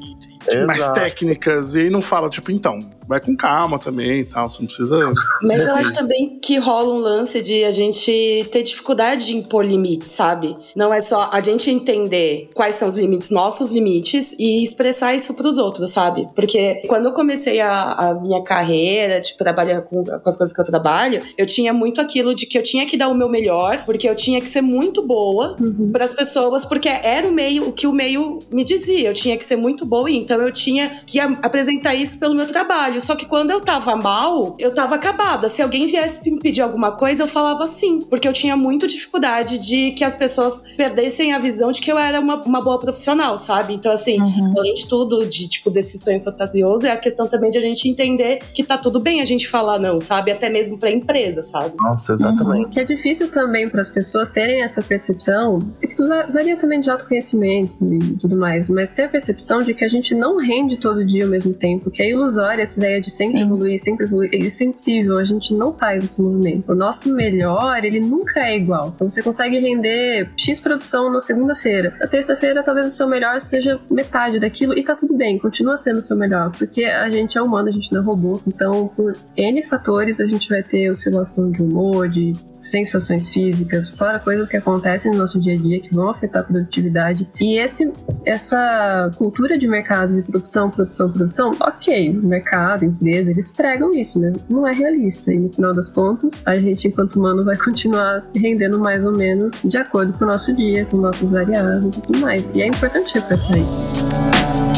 [0.66, 4.62] mais técnicas, e aí não fala, tipo, então, vai com calma também e tal, você
[4.62, 5.14] não precisa.
[5.42, 9.66] Mas eu acho também que rola um lance de a gente ter dificuldade de impor
[9.66, 10.56] limites, sabe?
[10.76, 15.34] Não é só a gente entender quais são os limites, nossos limites, e expressar isso
[15.34, 16.28] pros outros, sabe?
[16.36, 20.62] Porque quando eu comecei a, a minha carreira, tipo, trabalhando com, com as coisas que
[20.62, 23.84] eu trabalho, eu tinha muito aquilo de que eu tinha que dar o meu melhor,
[23.86, 25.92] porque eu tinha que ser muito boa Uhum.
[25.92, 29.10] para as pessoas, porque era o meio, o que o meio me dizia.
[29.10, 32.97] Eu tinha que ser muito boa, então eu tinha que apresentar isso pelo meu trabalho.
[33.02, 35.50] Só que quando eu tava mal, eu tava acabada.
[35.50, 39.58] Se alguém viesse me pedir alguma coisa, eu falava sim, porque eu tinha muito dificuldade
[39.60, 43.38] de que as pessoas perdessem a visão de que eu era uma, uma boa profissional,
[43.38, 43.74] sabe?
[43.74, 44.54] Então, assim, Uhum.
[44.58, 47.88] além de tudo, de tipo, desse sonho fantasioso, é a questão também de a gente
[47.88, 50.32] entender que tá tudo bem a gente falar não, sabe?
[50.32, 51.76] Até mesmo pra empresa, sabe?
[51.78, 52.70] Nossa, exatamente.
[52.70, 55.96] Que é difícil também para as pessoas terem essa percepção, que
[56.34, 60.14] varia também de autoconhecimento e tudo mais, mas ter a percepção de que a gente
[60.16, 63.44] não rende todo dia ao mesmo tempo, que é ilusória essa ideia de sempre Sim.
[63.44, 64.34] evoluir, sempre evoluir.
[64.34, 66.72] Isso é impossível, a gente não faz esse movimento.
[66.72, 68.94] O nosso melhor, ele nunca é igual.
[68.96, 71.96] Então você consegue render X produção na segunda-feira.
[72.00, 75.98] Na terça-feira, talvez o seu melhor seja metade daquilo e tá tudo bem, continua sendo
[75.98, 78.42] o seu melhor, porque a gente é humano, a gente não é robô.
[78.48, 84.20] Então, por N fatores, a gente vai ter oscilação de humor, de sensações físicas, fora
[84.20, 87.28] coisas que acontecem no nosso dia a dia que vão afetar a produtividade.
[87.40, 87.92] E esse,
[88.26, 94.36] essa cultura de mercado de produção, produção, produção, ok, mercado, empresa, eles pregam isso, mas
[94.50, 95.32] não é realista.
[95.32, 99.64] E no final das contas, a gente, enquanto humano, vai continuar rendendo mais ou menos
[99.64, 102.50] de acordo com o nosso dia, com nossas variáveis e tudo mais.
[102.54, 104.77] E é importante repassar isso.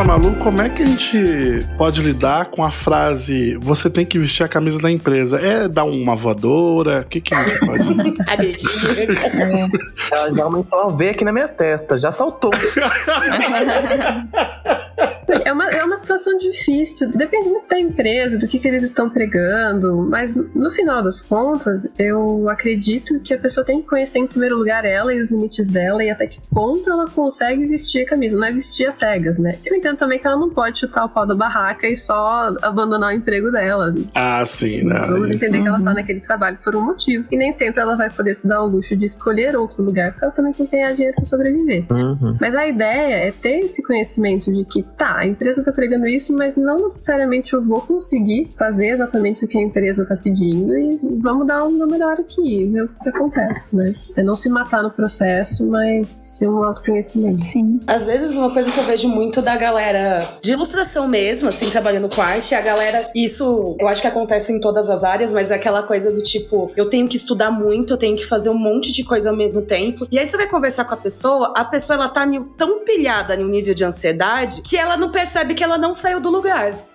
[0.00, 4.18] pra Malu como é que a gente pode lidar com a frase você tem que
[4.18, 5.38] vestir a camisa da empresa.
[5.38, 7.02] É dar uma voadora?
[7.02, 7.82] O que, que a gente pode.
[10.10, 12.50] Ela já aumentou a veia aqui na minha testa, já saltou.
[15.44, 19.08] É uma, é uma situação difícil, depende muito da empresa, do que, que eles estão
[19.08, 24.26] pregando, mas no final das contas, eu acredito que a pessoa tem que conhecer em
[24.26, 28.06] primeiro lugar ela e os limites dela e até que ponto ela consegue vestir a
[28.06, 29.58] camisa, não é vestir as cegas, né?
[29.64, 33.10] Eu entendo também que ela não pode chutar o pau da barraca e só abandonar
[33.10, 33.94] o emprego dela.
[34.14, 35.06] ah, sim, né?
[35.08, 37.26] Vamos entender que ela tá naquele trabalho por um motivo.
[37.30, 40.24] E nem sempre ela vai poder se dar o luxo de escolher outro lugar, porque
[40.24, 41.84] ela também tem que ganhar dinheiro pra sobreviver.
[41.90, 42.36] Uhum.
[42.40, 46.32] Mas a ideia é ter esse conhecimento de que, tá, a empresa tá pregando isso,
[46.32, 50.98] mas não necessariamente eu vou conseguir fazer exatamente o que a empresa tá pedindo e
[51.20, 53.94] vamos dar um melhor aqui, ver o que acontece, né?
[54.16, 57.38] É não se matar no processo, mas ter um autoconhecimento.
[57.38, 57.80] Sim.
[57.86, 62.08] Às vezes, uma coisa que eu vejo muito da galera de ilustração mesmo, assim, trabalhando
[62.08, 63.10] com arte, é a galera.
[63.14, 66.72] Isso eu acho que acontece em todas as áreas, mas é aquela coisa do tipo,
[66.74, 69.60] eu tenho que estudar muito, eu tenho que fazer um monte de coisa ao mesmo
[69.62, 70.06] tempo.
[70.10, 73.46] E aí você vai conversar com a pessoa, a pessoa ela tá tão pilhada no
[73.46, 76.89] nível de ansiedade que ela não percebe que ela não saiu do lugar.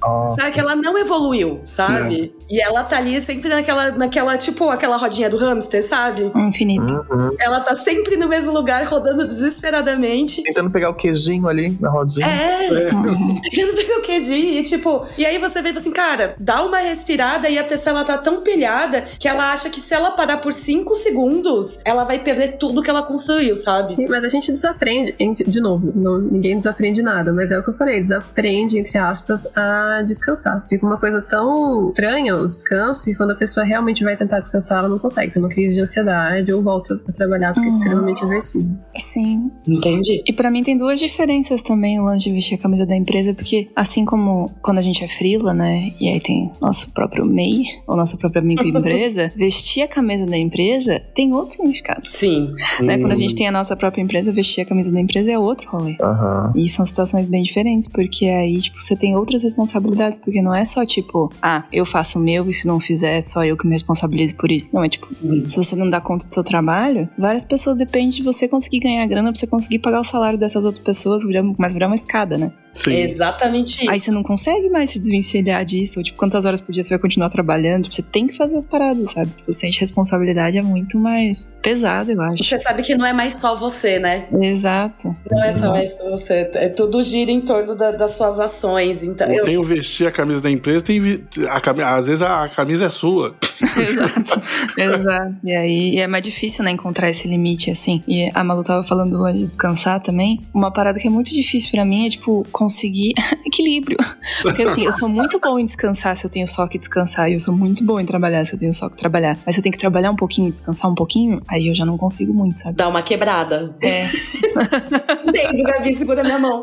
[0.00, 0.40] Nossa.
[0.40, 0.52] Sabe?
[0.52, 2.34] Que ela não evoluiu, sabe?
[2.50, 6.30] E ela tá ali sempre naquela, naquela, tipo, aquela rodinha do hamster, sabe?
[6.34, 6.82] Infinito.
[7.10, 7.36] Uhum.
[7.38, 10.42] Ela tá sempre no mesmo lugar, rodando desesperadamente.
[10.42, 12.26] Tentando pegar o queijinho ali na rodinha.
[12.26, 12.62] É,
[12.92, 13.40] Uhum.
[13.50, 17.48] tentando pegar o QG e tipo, e aí você vê assim, cara, dá uma respirada
[17.48, 20.52] e a pessoa ela tá tão pilhada que ela acha que se ela parar por
[20.52, 23.94] cinco segundos, ela vai perder tudo que ela construiu, sabe?
[23.94, 25.14] Sim, mas a gente desaprende,
[25.46, 29.41] de novo, não- ninguém desaprende nada, mas é o que eu falei, desaprende, entre aspas,
[29.54, 30.64] a descansar.
[30.68, 34.78] Fica uma coisa tão estranha o descanso e quando a pessoa realmente vai tentar descansar,
[34.80, 37.78] ela não consegue, tem uma crise de ansiedade ou volta a trabalhar porque é Uhum.
[37.78, 38.78] extremamente aversivo.
[38.98, 39.50] Sim.
[39.66, 40.22] Entendi.
[40.26, 43.34] E pra mim tem duas diferenças também o lance de vestir a camisa da empresa,
[43.34, 47.64] porque assim como quando a gente é frila, né, e aí tem nosso próprio MEI,
[47.86, 52.06] ou nossa própria microempresa, vestir a camisa da empresa tem outro significado.
[52.06, 52.52] Sim.
[52.80, 52.98] Né?
[52.98, 55.70] Quando a gente tem a nossa própria empresa, vestir a camisa da empresa é outro
[55.70, 55.96] rolê.
[56.00, 56.52] Aham.
[56.56, 60.64] E são situações bem diferentes, porque aí, tipo, você tem outras responsabilidades, porque não é
[60.64, 63.66] só tipo, ah, eu faço o meu e se não fizer, é só eu que
[63.66, 64.70] me responsabilizo por isso.
[64.72, 65.46] Não, é tipo, Uhum.
[65.46, 69.06] se você não dá conta do seu trabalho, várias pessoas dependem de você conseguir ganhar
[69.06, 71.22] grana pra você conseguir pagar o salário dessas outras pessoas,
[71.58, 72.52] mas virar uma escada, né?
[72.72, 72.92] Sim.
[72.94, 73.90] Exatamente isso.
[73.90, 76.88] Aí você não consegue mais se desvencilhar disso, ou tipo, quantas horas por dia você
[76.90, 79.30] vai continuar trabalhando, tipo, você tem que fazer as paradas, sabe?
[79.30, 82.42] Tipo, de responsabilidade é muito mais pesado, eu acho.
[82.42, 84.26] Você sabe que não é mais só você, né?
[84.40, 85.14] Exato.
[85.30, 85.72] Não é só Exato.
[85.74, 86.50] mais você.
[86.54, 89.02] É, tudo gira em torno da- das suas ações.
[89.02, 92.22] Então, eu, Tem o vestir a camisa da empresa, tem vi- a cami- às vezes
[92.22, 93.34] a camisa é sua.
[93.78, 94.40] Exato,
[94.76, 95.34] exato.
[95.44, 98.02] E aí e é mais difícil, né, encontrar esse limite, assim.
[98.08, 100.40] E a Malu tava falando antes de descansar também.
[100.52, 103.12] Uma parada que é muito difícil pra mim é, tipo, conseguir
[103.46, 103.96] equilíbrio.
[104.42, 107.30] Porque, assim, eu sou muito bom em descansar se eu tenho só que descansar.
[107.30, 109.38] E eu sou muito bom em trabalhar se eu tenho só que trabalhar.
[109.46, 111.84] Mas se eu tenho que trabalhar um pouquinho e descansar um pouquinho, aí eu já
[111.86, 112.76] não consigo muito, sabe?
[112.76, 113.74] Dá uma quebrada.
[113.80, 114.06] É,
[115.26, 116.62] Entendo, Gabi, segura minha mão.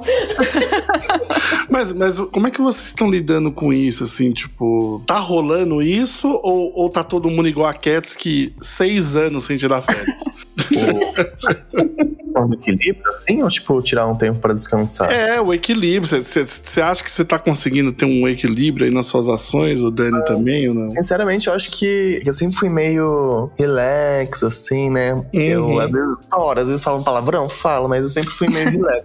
[1.69, 6.27] Mas, mas como é que vocês estão lidando com isso, assim, tipo, tá rolando isso
[6.43, 10.21] ou, ou tá todo mundo igual a Cats que seis anos sem tirar férias?
[12.37, 15.11] Um equilíbrio, assim, ou tipo, tirar um tempo pra descansar?
[15.11, 16.23] é, o equilíbrio.
[16.23, 20.23] Você acha que você tá conseguindo ter um equilíbrio aí nas suas ações, o Dani
[20.25, 20.89] também, ou não?
[20.89, 25.13] Sinceramente, eu acho que eu sempre fui meio relax, assim, né?
[25.13, 25.27] Uhum.
[25.33, 28.69] Eu, às vezes, hora, às vezes falo um palavrão, falo, mas eu sempre fui meio
[28.71, 29.03] relax.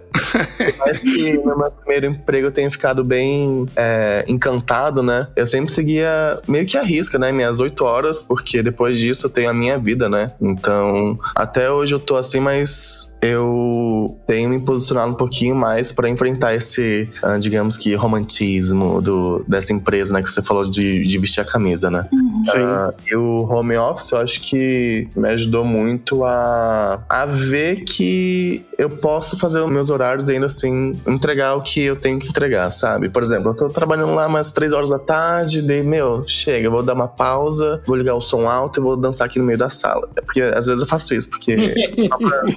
[0.79, 5.27] mas que no meu primeiro emprego eu tenho ficado bem é, encantado, né?
[5.35, 7.31] Eu sempre seguia meio que a risca, né?
[7.31, 10.31] Minhas oito horas, porque depois disso eu tenho a minha vida, né?
[10.39, 16.07] Então, até hoje eu tô assim, mas eu tenho me posicionado um pouquinho mais pra
[16.09, 20.21] enfrentar esse, ah, digamos que, romantismo do, dessa empresa, né?
[20.21, 22.07] Que você falou de, de vestir a camisa, né?
[22.45, 22.57] Sim.
[22.63, 28.65] Ah, e o home office eu acho que me ajudou muito a, a ver que
[28.77, 32.29] eu posso fazer os meus horários e ainda assim entregar o que eu tenho que
[32.29, 33.09] entregar, sabe?
[33.09, 36.71] Por exemplo, eu tô trabalhando lá umas três horas da tarde, daí, meu, chega, eu
[36.71, 39.57] vou dar uma pausa, vou ligar o som alto e vou dançar aqui no meio
[39.57, 40.09] da sala.
[40.15, 41.55] É porque às vezes eu faço isso, porque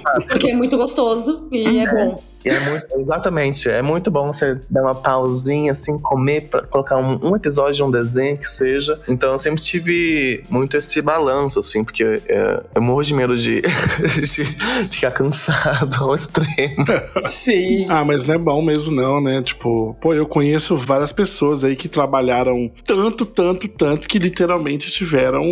[0.03, 2.21] pra- Porque é muito gostoso e é bom.
[2.45, 7.31] É muito, exatamente, é muito bom você dar uma pausinha, assim, comer, pra colocar um,
[7.31, 8.99] um episódio de um desenho que seja.
[9.07, 13.61] Então eu sempre tive muito esse balanço, assim, porque é, eu morro de medo de,
[14.21, 14.45] de
[14.89, 16.85] ficar cansado ao extremo.
[17.27, 17.87] Sim.
[17.89, 19.41] Ah, mas não é bom mesmo, não, né?
[19.41, 25.43] Tipo, pô, eu conheço várias pessoas aí que trabalharam tanto, tanto, tanto que literalmente tiveram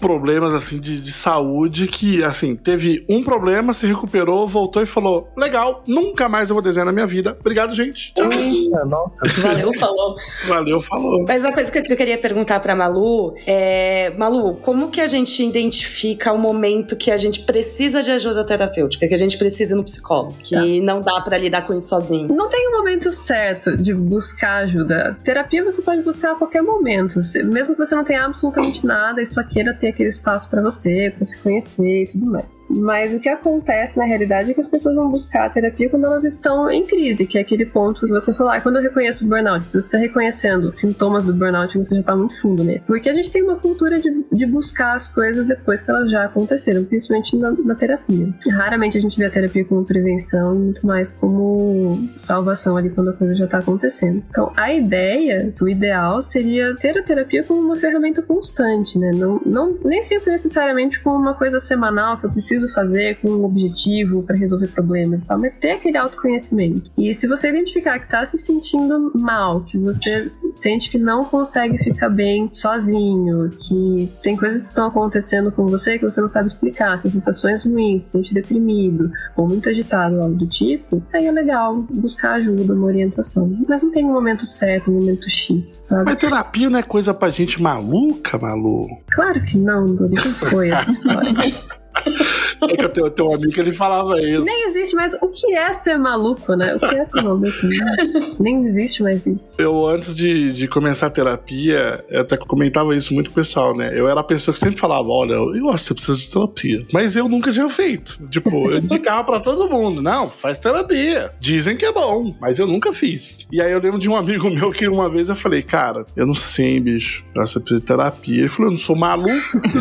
[0.00, 5.32] problemas, assim, de, de saúde que, assim, teve um problema, se recuperou, voltou e falou:
[5.36, 7.36] legal, nunca mais eu vou desenhar na minha vida.
[7.40, 8.12] Obrigado, gente.
[8.14, 8.28] Tchau.
[8.32, 10.16] Eita, Nossa, Valeu, falou.
[10.46, 11.24] Valeu, falou.
[11.26, 15.42] Mas uma coisa que eu queria perguntar pra Malu é, Malu, como que a gente
[15.42, 19.84] identifica o momento que a gente precisa de ajuda terapêutica, que a gente precisa no
[19.84, 22.28] psicólogo, que não dá pra lidar com isso sozinho?
[22.34, 25.16] Não tem um momento certo de buscar ajuda.
[25.24, 27.20] Terapia você pode buscar a qualquer momento.
[27.44, 31.12] Mesmo que você não tenha absolutamente nada e só queira ter aquele espaço pra você,
[31.14, 32.62] pra se conhecer e tudo mais.
[32.68, 36.04] Mas o que acontece na realidade é que as pessoas vão buscar a terapia quando
[36.06, 39.24] elas estão em crise, que é aquele ponto que você falou, ah, quando eu reconheço
[39.24, 42.82] o burnout, se você está reconhecendo sintomas do burnout, você já tá muito fundo nele.
[42.86, 46.24] Porque a gente tem uma cultura de, de buscar as coisas depois que elas já
[46.24, 48.28] aconteceram, principalmente na, na terapia.
[48.50, 53.12] Raramente a gente vê a terapia como prevenção muito mais como salvação ali quando a
[53.12, 54.22] coisa já tá acontecendo.
[54.30, 59.10] Então, a ideia, o ideal seria ter a terapia como uma ferramenta constante, né?
[59.14, 63.44] Não, não, nem sempre necessariamente como uma coisa semanal que eu preciso fazer com um
[63.44, 66.90] objetivo para resolver problemas e tal, mas ter aquele autoconhecimento.
[66.96, 71.78] E se você identificar que tá se sentindo mal, que você sente que não consegue
[71.78, 76.46] ficar bem sozinho, que tem coisas que estão acontecendo com você que você não sabe
[76.46, 81.30] explicar, são sensações ruins, se sente deprimido ou muito agitado, algo do tipo, aí é
[81.30, 83.56] legal buscar ajuda, uma orientação.
[83.68, 86.04] Mas não tem um momento certo, um momento X, sabe?
[86.06, 88.86] Mas terapia não é coisa pra gente maluca, Malu?
[89.10, 91.34] Claro que não, Dori, não foi essa história.
[92.62, 94.44] É que eu tenho, eu tenho um amigo que ele falava isso.
[94.44, 96.74] Nem existe mais o que é ser maluco, né?
[96.74, 97.48] O que é ser maluco?
[98.40, 99.60] Nem existe mais isso.
[99.60, 103.76] Eu, antes de, de começar a terapia, eu até comentava isso muito com o pessoal,
[103.76, 103.92] né?
[103.94, 106.86] Eu era a pessoa que sempre falava: olha, eu acho que você precisa de terapia.
[106.92, 108.18] Mas eu nunca tinha feito.
[108.28, 111.32] Tipo, eu indicava pra todo mundo: não, faz terapia.
[111.38, 113.46] Dizem que é bom, mas eu nunca fiz.
[113.52, 116.26] E aí eu lembro de um amigo meu que uma vez eu falei: cara, eu
[116.26, 118.40] não sei, bicho, eu acho que você precisa de terapia.
[118.40, 119.28] Ele falou: eu não sou maluco.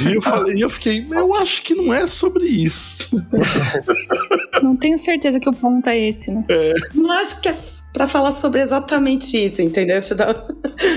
[0.08, 2.67] e eu falei, e eu fiquei: eu acho que não é sobre isso.
[2.68, 3.10] Isso.
[4.62, 6.46] Não tenho certeza que o ponto é esse, né?
[6.94, 7.56] Não acho que é
[7.94, 10.00] pra falar sobre exatamente isso, entendeu?
[10.02, 10.34] Te dá-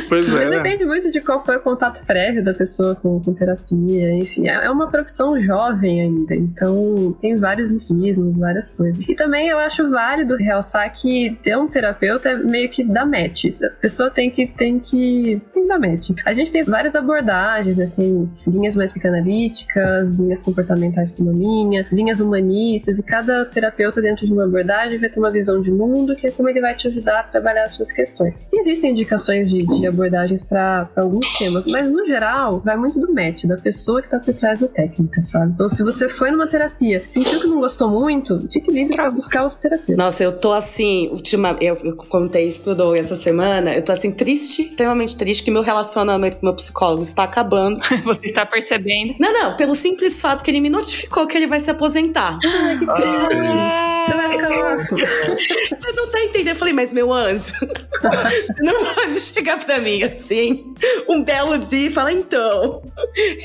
[0.09, 0.51] Pois é.
[0.51, 0.57] né?
[0.57, 4.49] depende muito de qual foi o contato prévio da pessoa com, com terapia, enfim.
[4.49, 9.03] É é uma profissão jovem ainda, então tem vários misticismos, várias coisas.
[9.09, 13.47] E também eu acho válido realçar que ter um terapeuta é meio que dar match.
[13.63, 16.11] A pessoa tem que, tem que, tem que dar match.
[16.27, 17.91] A gente tem várias abordagens, né?
[17.97, 24.27] Tem linhas mais psicanalíticas, linhas comportamentais como a minha, linhas humanistas, e cada terapeuta dentro
[24.27, 26.89] de uma abordagem vai ter uma visão de mundo que é como ele vai te
[26.89, 28.49] ajudar a trabalhar as suas questões.
[28.53, 33.45] Existem indicações de, de abordagens para alguns temas, mas no geral vai muito do match,
[33.45, 35.53] da pessoa que tá por trás da técnica, sabe?
[35.53, 39.43] Então se você foi numa terapia, sentiu que não gostou muito, fique livre para buscar
[39.43, 39.97] outro terapeuta.
[40.03, 43.93] Nossa, eu tô assim, última, eu, eu contei isso pro Doug essa semana, eu tô
[43.93, 47.81] assim triste, extremamente triste que meu relacionamento com meu psicólogo está acabando.
[48.05, 49.15] Você está percebendo.
[49.19, 52.39] Não, não, pelo simples fato que ele me notificou que ele vai se aposentar.
[52.41, 54.99] Você vai ficar órfão.
[54.99, 56.49] Você não tá entendendo?
[56.49, 60.75] Eu falei, mas meu anjo, você não pode chegar pra mim assim,
[61.09, 62.83] um belo dia e falar, então,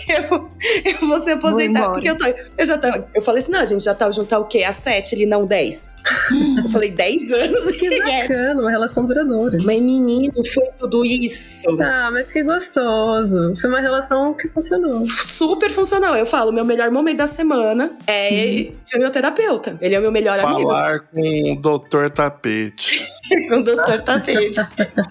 [0.10, 0.50] eu,
[0.84, 1.92] eu vou se Vou aposentar, embora.
[1.94, 2.26] porque eu tô.
[2.58, 3.10] Eu já tava.
[3.14, 4.64] Eu falei assim, não, a gente já tá junto há o quê?
[4.64, 5.96] Há sete, ele não dez.
[6.64, 7.72] eu falei, dez anos?
[7.76, 8.22] Que é.
[8.22, 9.58] bacana, uma relação duradoura.
[9.64, 11.70] Mas menino, foi tudo isso.
[11.82, 13.54] Ah, mas que gostoso.
[13.60, 15.08] Foi uma relação que funcionou.
[15.10, 16.16] Super funcional.
[16.16, 19.78] Eu falo, meu melhor momento da semana é ser meu terapeuta.
[19.82, 20.70] Ele é o meu melhor amigo.
[20.70, 23.06] Falar com o doutor Tapete.
[23.49, 24.60] com o doutor Tapete.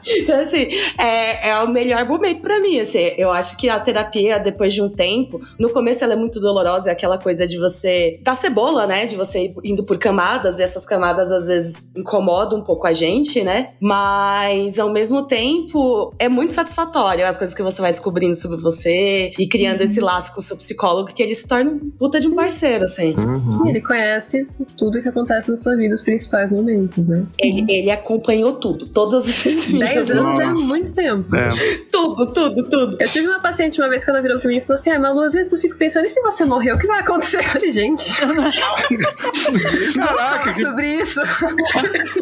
[0.07, 2.81] então, assim, é, é o melhor momento pra mim.
[2.81, 6.41] Assim, eu acho que a terapia, depois de um tempo, no começo ela é muito
[6.41, 8.19] dolorosa, é aquela coisa de você.
[8.23, 9.07] da cebola, né?
[9.07, 12.93] De você ir indo por camadas, e essas camadas às vezes incomodam um pouco a
[12.93, 13.71] gente, né?
[13.81, 19.33] Mas ao mesmo tempo é muito satisfatório as coisas que você vai descobrindo sobre você
[19.39, 22.29] e criando esse laço com o seu psicólogo, que ele se torna um puta de
[22.29, 23.15] um parceiro, assim.
[23.15, 23.53] Uhum.
[23.53, 27.25] Sim, ele conhece tudo que acontece na sua vida, os principais momentos, né?
[27.41, 31.35] Ele, ele acompanhou tudo, todas as minhas Dez anos é muito tempo.
[31.35, 31.49] É.
[31.91, 32.97] Tudo, tudo, tudo.
[33.01, 34.99] Eu tive uma paciente uma vez que ela virou pra mim e falou assim: Ah,
[34.99, 37.39] Malu, às vezes eu fico pensando, e se você morrer, o que vai acontecer?
[37.39, 38.13] Eu falei, gente,
[39.97, 41.21] Caraca, que sobre isso.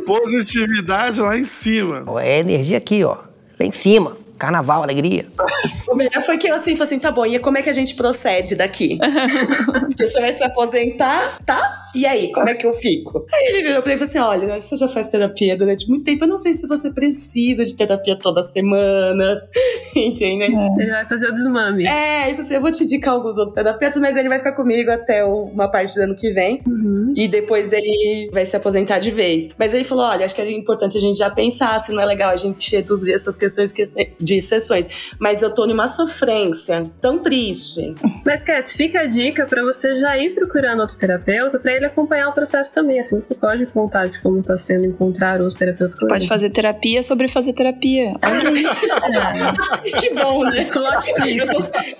[0.06, 2.04] positividade lá em cima.
[2.20, 3.16] É energia aqui, ó.
[3.58, 4.16] Lá em cima.
[4.38, 5.26] Carnaval, alegria.
[5.90, 7.72] O melhor foi que eu assim, falei assim, tá bom, e como é que a
[7.72, 8.98] gente procede daqui?
[9.98, 11.76] Você vai se aposentar, tá?
[11.94, 13.24] E aí, como é que eu fico?
[13.32, 16.04] Aí ele virou pra mim e falou assim, olha, você já faz terapia durante muito
[16.04, 19.42] tempo, eu não sei se você precisa de terapia toda semana,
[19.94, 20.44] entende?
[20.44, 21.86] Ele vai fazer o desmame.
[21.86, 24.90] É, e você, eu vou te indicar alguns outros terapeutas, mas ele vai ficar comigo
[24.90, 26.60] até uma parte do ano que vem.
[26.66, 27.12] Uhum.
[27.16, 29.50] E depois ele vai se aposentar de vez.
[29.58, 32.06] Mas ele falou: olha, acho que é importante a gente já pensar se não é
[32.06, 33.84] legal a gente reduzir essas questões que-
[34.36, 34.88] de sessões.
[35.18, 37.94] Mas eu tô numa sofrência tão triste.
[38.24, 42.28] Mas, Cats, fica a dica pra você já ir procurando outro terapeuta pra ele acompanhar
[42.28, 43.00] o processo também.
[43.00, 46.28] Assim, você pode contar de como tá sendo encontrar outro terapeuta com Pode ele.
[46.28, 48.14] fazer terapia sobre fazer terapia.
[48.22, 49.92] Olha aí.
[50.00, 50.64] que bom, né?
[50.72, 51.48] Plot twist.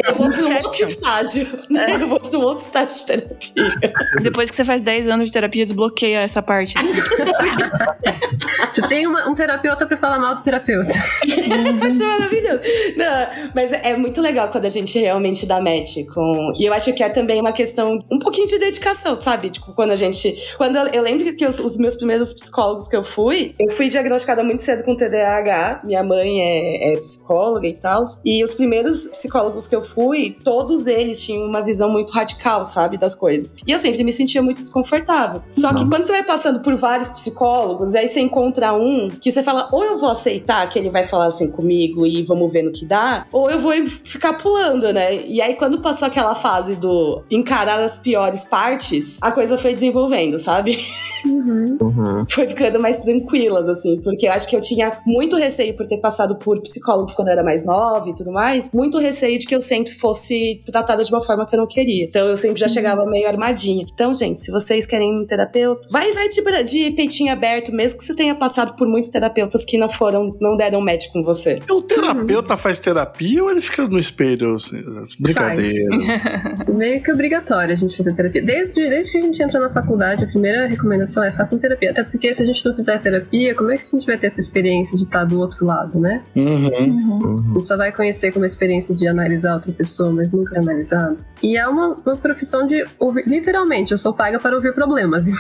[0.07, 1.49] Eu vou pra um outro estágio.
[1.71, 1.87] Né?
[2.01, 3.93] Eu vou pra um outro estágio de terapia.
[4.23, 6.77] Depois que você faz 10 anos de terapia, desbloqueia essa parte.
[6.79, 6.93] assim.
[8.73, 10.93] Você tem uma- um terapeuta pra falar mal do terapeuta.
[11.27, 12.61] Eu acho maravilhoso.
[12.97, 16.53] Não, mas é muito legal quando a gente realmente dá match com.
[16.59, 19.51] E eu acho que é também uma questão, um pouquinho de dedicação, sabe?
[19.51, 20.37] Tipo, quando a gente.
[20.57, 23.89] Quando eu, eu lembro que os, os meus primeiros psicólogos que eu fui, eu fui
[23.89, 25.83] diagnosticada muito cedo com TDAH.
[25.85, 28.05] Minha mãe é, é psicóloga e tal.
[28.25, 32.99] E os primeiros psicólogos que eu fui, todos eles tinham uma visão muito radical, sabe?
[32.99, 33.55] Das coisas.
[33.67, 35.43] E eu sempre me sentia muito desconfortável.
[35.51, 39.43] Só que quando você vai passando por vários psicólogos, aí você encontra um que você
[39.43, 42.73] fala, ou eu vou aceitar que ele vai falar assim comigo e vamos ver no
[42.73, 45.25] que dá, ou eu vou ficar pulando, né?
[45.27, 50.39] E aí, quando passou aquela fase do encarar as piores partes, a coisa foi desenvolvendo,
[50.39, 50.79] sabe?
[51.25, 51.79] Uhum.
[51.81, 52.27] Uhum.
[52.29, 55.99] Foi ficando mais tranquilas, assim, porque eu acho que eu tinha muito receio por ter
[55.99, 59.55] passado por psicólogos quando eu era mais nova e tudo mais, muito receio de que
[59.55, 62.05] eu sempre fosse tratada de uma forma que eu não queria.
[62.05, 63.87] Então eu sempre já chegava meio armadinha.
[63.93, 68.05] Então, gente, se vocês querem um terapeuta, vai, vai de, de peitinho aberto, mesmo que
[68.05, 71.59] você tenha passado por muitos terapeutas que não foram, não deram match com você.
[71.71, 74.55] O terapeuta faz terapia ou ele fica no espelho?
[74.55, 74.83] assim?
[75.19, 75.97] Brincadeira.
[76.69, 78.43] Meio que obrigatório a gente fazer terapia.
[78.43, 81.91] Desde, desde que a gente entrou na faculdade, a primeira recomendação recomendação é façam terapia.
[81.91, 84.29] Até porque se a gente não fizer terapia, como é que a gente vai ter
[84.29, 86.23] essa experiência de estar do outro lado, né?
[86.35, 86.69] Uhum.
[86.69, 87.45] Uhum.
[87.51, 91.19] A gente só vai conhecer como a experiência de analisar outra pessoa, mas nunca analisado.
[91.43, 95.25] E é uma, uma profissão de ouvir, literalmente, eu sou paga para ouvir problemas.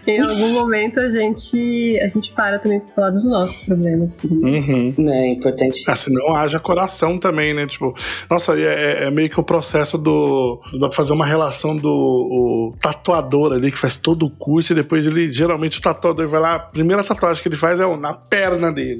[0.00, 4.16] Então, em algum momento a gente, a gente para também pra falar dos nossos problemas.
[4.16, 4.34] Tudo.
[4.34, 4.94] Uhum.
[5.10, 5.82] É importante.
[5.88, 7.66] Ah, senão haja coração também, né?
[7.66, 7.94] Tipo,
[8.30, 10.60] nossa, é, é meio que o processo do.
[10.72, 14.82] Dá pra fazer uma relação do o tatuador ali que faz todo o curso e
[14.82, 15.30] depois ele.
[15.30, 18.98] Geralmente o tatuador vai lá, a primeira tatuagem que ele faz é na perna dele.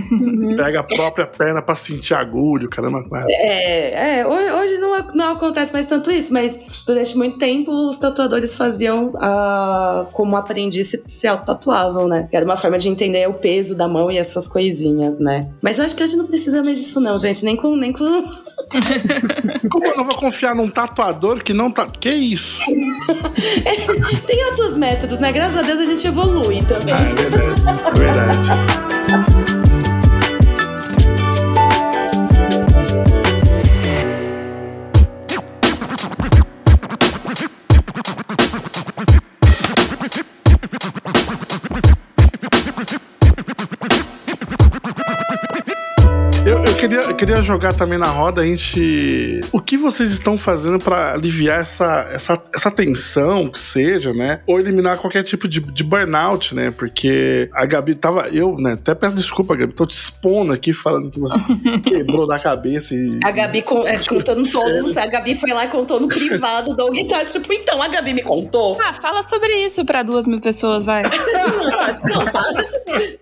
[0.56, 3.04] Pega a própria perna pra sentir agulho, caramba.
[3.28, 8.54] É, é, hoje não, não acontece mais tanto isso, mas durante muito tempo os tatuadores
[8.54, 12.28] faziam ah, como aprendiz se, se auto-tatuavam, né?
[12.32, 15.50] Era uma forma de entender o peso da mão e essas coisinhas, né?
[15.60, 17.44] Mas eu acho que hoje não precisa mais disso, não, gente.
[17.44, 17.76] Nem com.
[17.76, 18.24] Nem com...
[19.70, 21.86] Como eu não vou confiar num tatuador que não tá.
[21.86, 22.60] Que isso?
[24.26, 25.32] Tem outros métodos, né?
[25.32, 26.94] Graças a Deus a gente evolui também.
[26.94, 27.72] Ah, é verdade.
[27.86, 29.39] É verdade.
[47.20, 49.40] Queria, eu queria jogar também na roda a gente.
[49.52, 54.40] O que vocês estão fazendo pra aliviar essa, essa, essa tensão, que seja, né?
[54.46, 56.70] Ou eliminar qualquer tipo de, de burnout, né?
[56.70, 58.28] Porque a Gabi tava.
[58.28, 58.72] Eu, né?
[58.72, 59.72] Até peço desculpa, Gabi.
[59.72, 61.38] Tô te expondo aqui falando que você
[61.84, 63.18] quebrou da cabeça e.
[63.22, 64.96] A Gabi con- é, contando todos.
[64.96, 66.70] A Gabi foi lá e contou no privado.
[66.70, 68.78] O Doug tá tipo, então, a Gabi me contou.
[68.80, 71.02] Ah, fala sobre isso pra duas mil pessoas, vai.
[72.04, 72.42] Não, tá,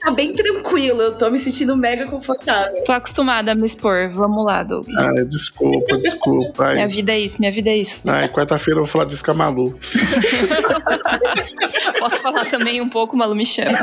[0.01, 1.01] tá bem tranquilo.
[1.03, 2.83] Eu tô me sentindo mega confortável.
[2.85, 3.88] Tô acostumada a me expor.
[4.13, 4.87] Vamos lá, Doug.
[4.99, 6.73] Ai, desculpa, desculpa.
[6.73, 8.09] Minha Ai, vida é isso, minha vida é isso.
[8.09, 9.79] ai quarta-feira eu vou falar de Escamalu.
[11.99, 13.79] Posso falar também um pouco, Malu me chama.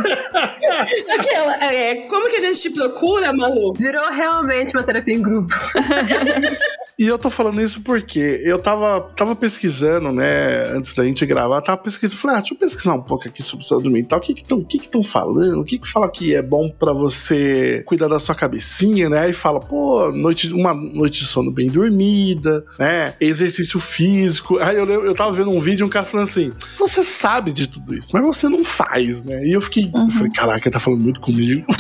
[1.20, 3.74] Aquela, é, como que a gente te procura, Malu?
[3.74, 5.53] Virou realmente uma terapia em grupo.
[6.97, 11.62] E eu tô falando isso porque eu tava, tava pesquisando, né, antes da gente gravar,
[11.62, 14.34] tava pesquisando, falei, ah, deixa eu pesquisar um pouco aqui sobre saúde mental, o que
[14.34, 17.84] que estão que que tão falando, o que que fala que é bom pra você
[17.86, 22.66] cuidar da sua cabecinha, né, e fala, pô, noite, uma noite de sono bem dormida,
[22.80, 26.52] né, exercício físico, aí eu, eu tava vendo um vídeo e um cara falando assim,
[26.78, 30.32] você sabe de tudo isso, mas você não faz, né, e eu fiquei, eu falei,
[30.32, 31.66] caraca, ele tá falando muito comigo.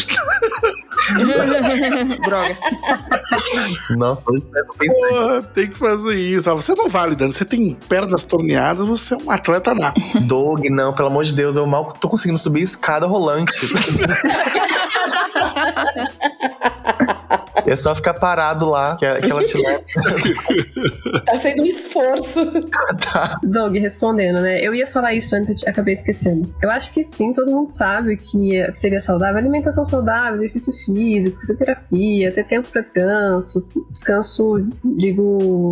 [2.23, 2.57] Droga.
[3.97, 4.41] Nossa, eu
[4.77, 5.09] pensei.
[5.09, 6.49] Porra, tem que fazer isso.
[6.49, 7.33] Ah, Você não vale dano.
[7.33, 10.01] Você tem pernas torneadas, você é um atleta nato.
[10.27, 13.53] Doug, não, pelo amor de Deus, eu mal tô conseguindo subir escada rolante.
[17.65, 19.83] É só ficar parado lá, que, que ela te leva.
[21.25, 22.39] Tá sendo um esforço.
[23.43, 24.59] Doug, respondendo, né?
[24.61, 26.53] Eu ia falar isso antes, eu acabei esquecendo.
[26.61, 29.37] Eu acho que sim, todo mundo sabe que seria saudável.
[29.37, 33.67] Alimentação saudável, exercício físico, fisioterapia, ter tempo para descanso.
[33.91, 35.21] Descanso, digo,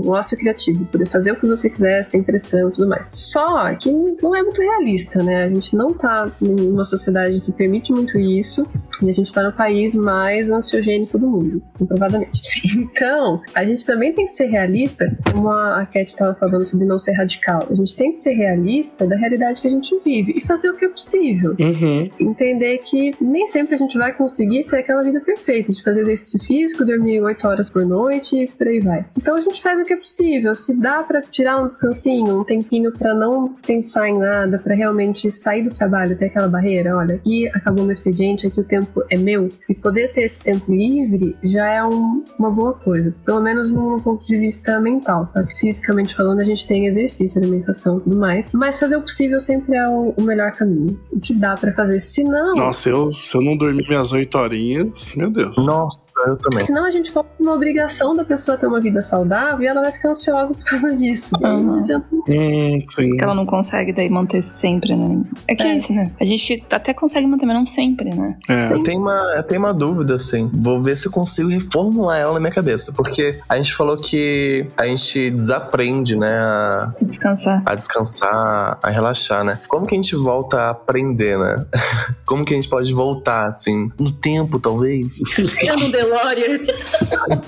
[0.06, 0.86] um ócio criativo.
[0.86, 3.10] Poder fazer o que você quiser, sem pressão e tudo mais.
[3.14, 5.44] Só que não é muito realista, né?
[5.46, 8.68] A gente não tá numa sociedade que permite muito isso.
[9.02, 12.42] E a gente tá no país mais ansiogênico do mundo, comprovadamente.
[12.78, 16.98] Então, a gente também tem que ser realista, como a Cat estava falando sobre não
[16.98, 17.68] ser radical.
[17.70, 20.78] A gente tem que ser realista da realidade que a gente vive e fazer o
[20.78, 21.56] que é possível.
[21.60, 22.10] Uhum.
[22.20, 26.40] Entender que nem sempre a gente vai conseguir ter aquela vida perfeita, de fazer exercício
[26.46, 29.06] físico, dormir 8 horas por noite e por aí vai.
[29.18, 30.56] Então a gente faz o que é possível.
[30.56, 35.30] Se dá pra tirar um descansinho, um tempinho pra não pensar em nada, pra realmente
[35.30, 39.18] sair do trabalho, ter aquela barreira, olha, aqui acabou meu expediente, aqui o tempo é
[39.18, 43.16] meu, e poder ter esse tempo livre já é um- uma boa coisa.
[43.26, 45.30] Pelo menos num ponto de vista mental.
[45.34, 45.44] Tá?
[45.44, 48.52] Que Fisicamente falando, a gente tem exercício, alimentação e tudo mais.
[48.54, 51.00] Mas fazer o possível sempre é o, o melhor caminho.
[51.12, 52.00] O que dá pra fazer.
[52.00, 55.56] Se não, Nossa, eu, se eu não dormir minhas oito horinhas, meu Deus.
[55.66, 56.66] Nossa, eu também.
[56.66, 59.92] Senão a gente coloca uma obrigação da pessoa ter uma vida saudável e ela vai
[59.94, 61.36] ficar ansiosa por causa disso.
[61.42, 61.80] Uhum.
[61.80, 62.06] adianta.
[62.12, 63.10] Hum, sim.
[63.18, 65.24] Que ela não consegue daí manter sempre, né?
[65.48, 65.76] É que é, É.
[65.76, 66.12] isso, né?
[66.20, 68.38] A gente até consegue manter, mas não sempre, né?
[68.50, 68.74] É.
[68.74, 70.50] Eu tenho, uma, eu tenho uma dúvida, assim.
[70.54, 72.94] Vou ver se eu consigo reformular ela na minha cabeça.
[72.94, 76.34] Porque a gente falou que a gente desaprende, né?
[76.34, 77.62] A, Descansar.
[77.66, 79.60] a descansar, a relaxar, né?
[79.68, 81.66] Como que a gente volta a aprender, né?
[82.26, 85.20] Como que a gente pode voltar, assim, no tempo, talvez?
[85.62, 86.60] Eu no DeLorean.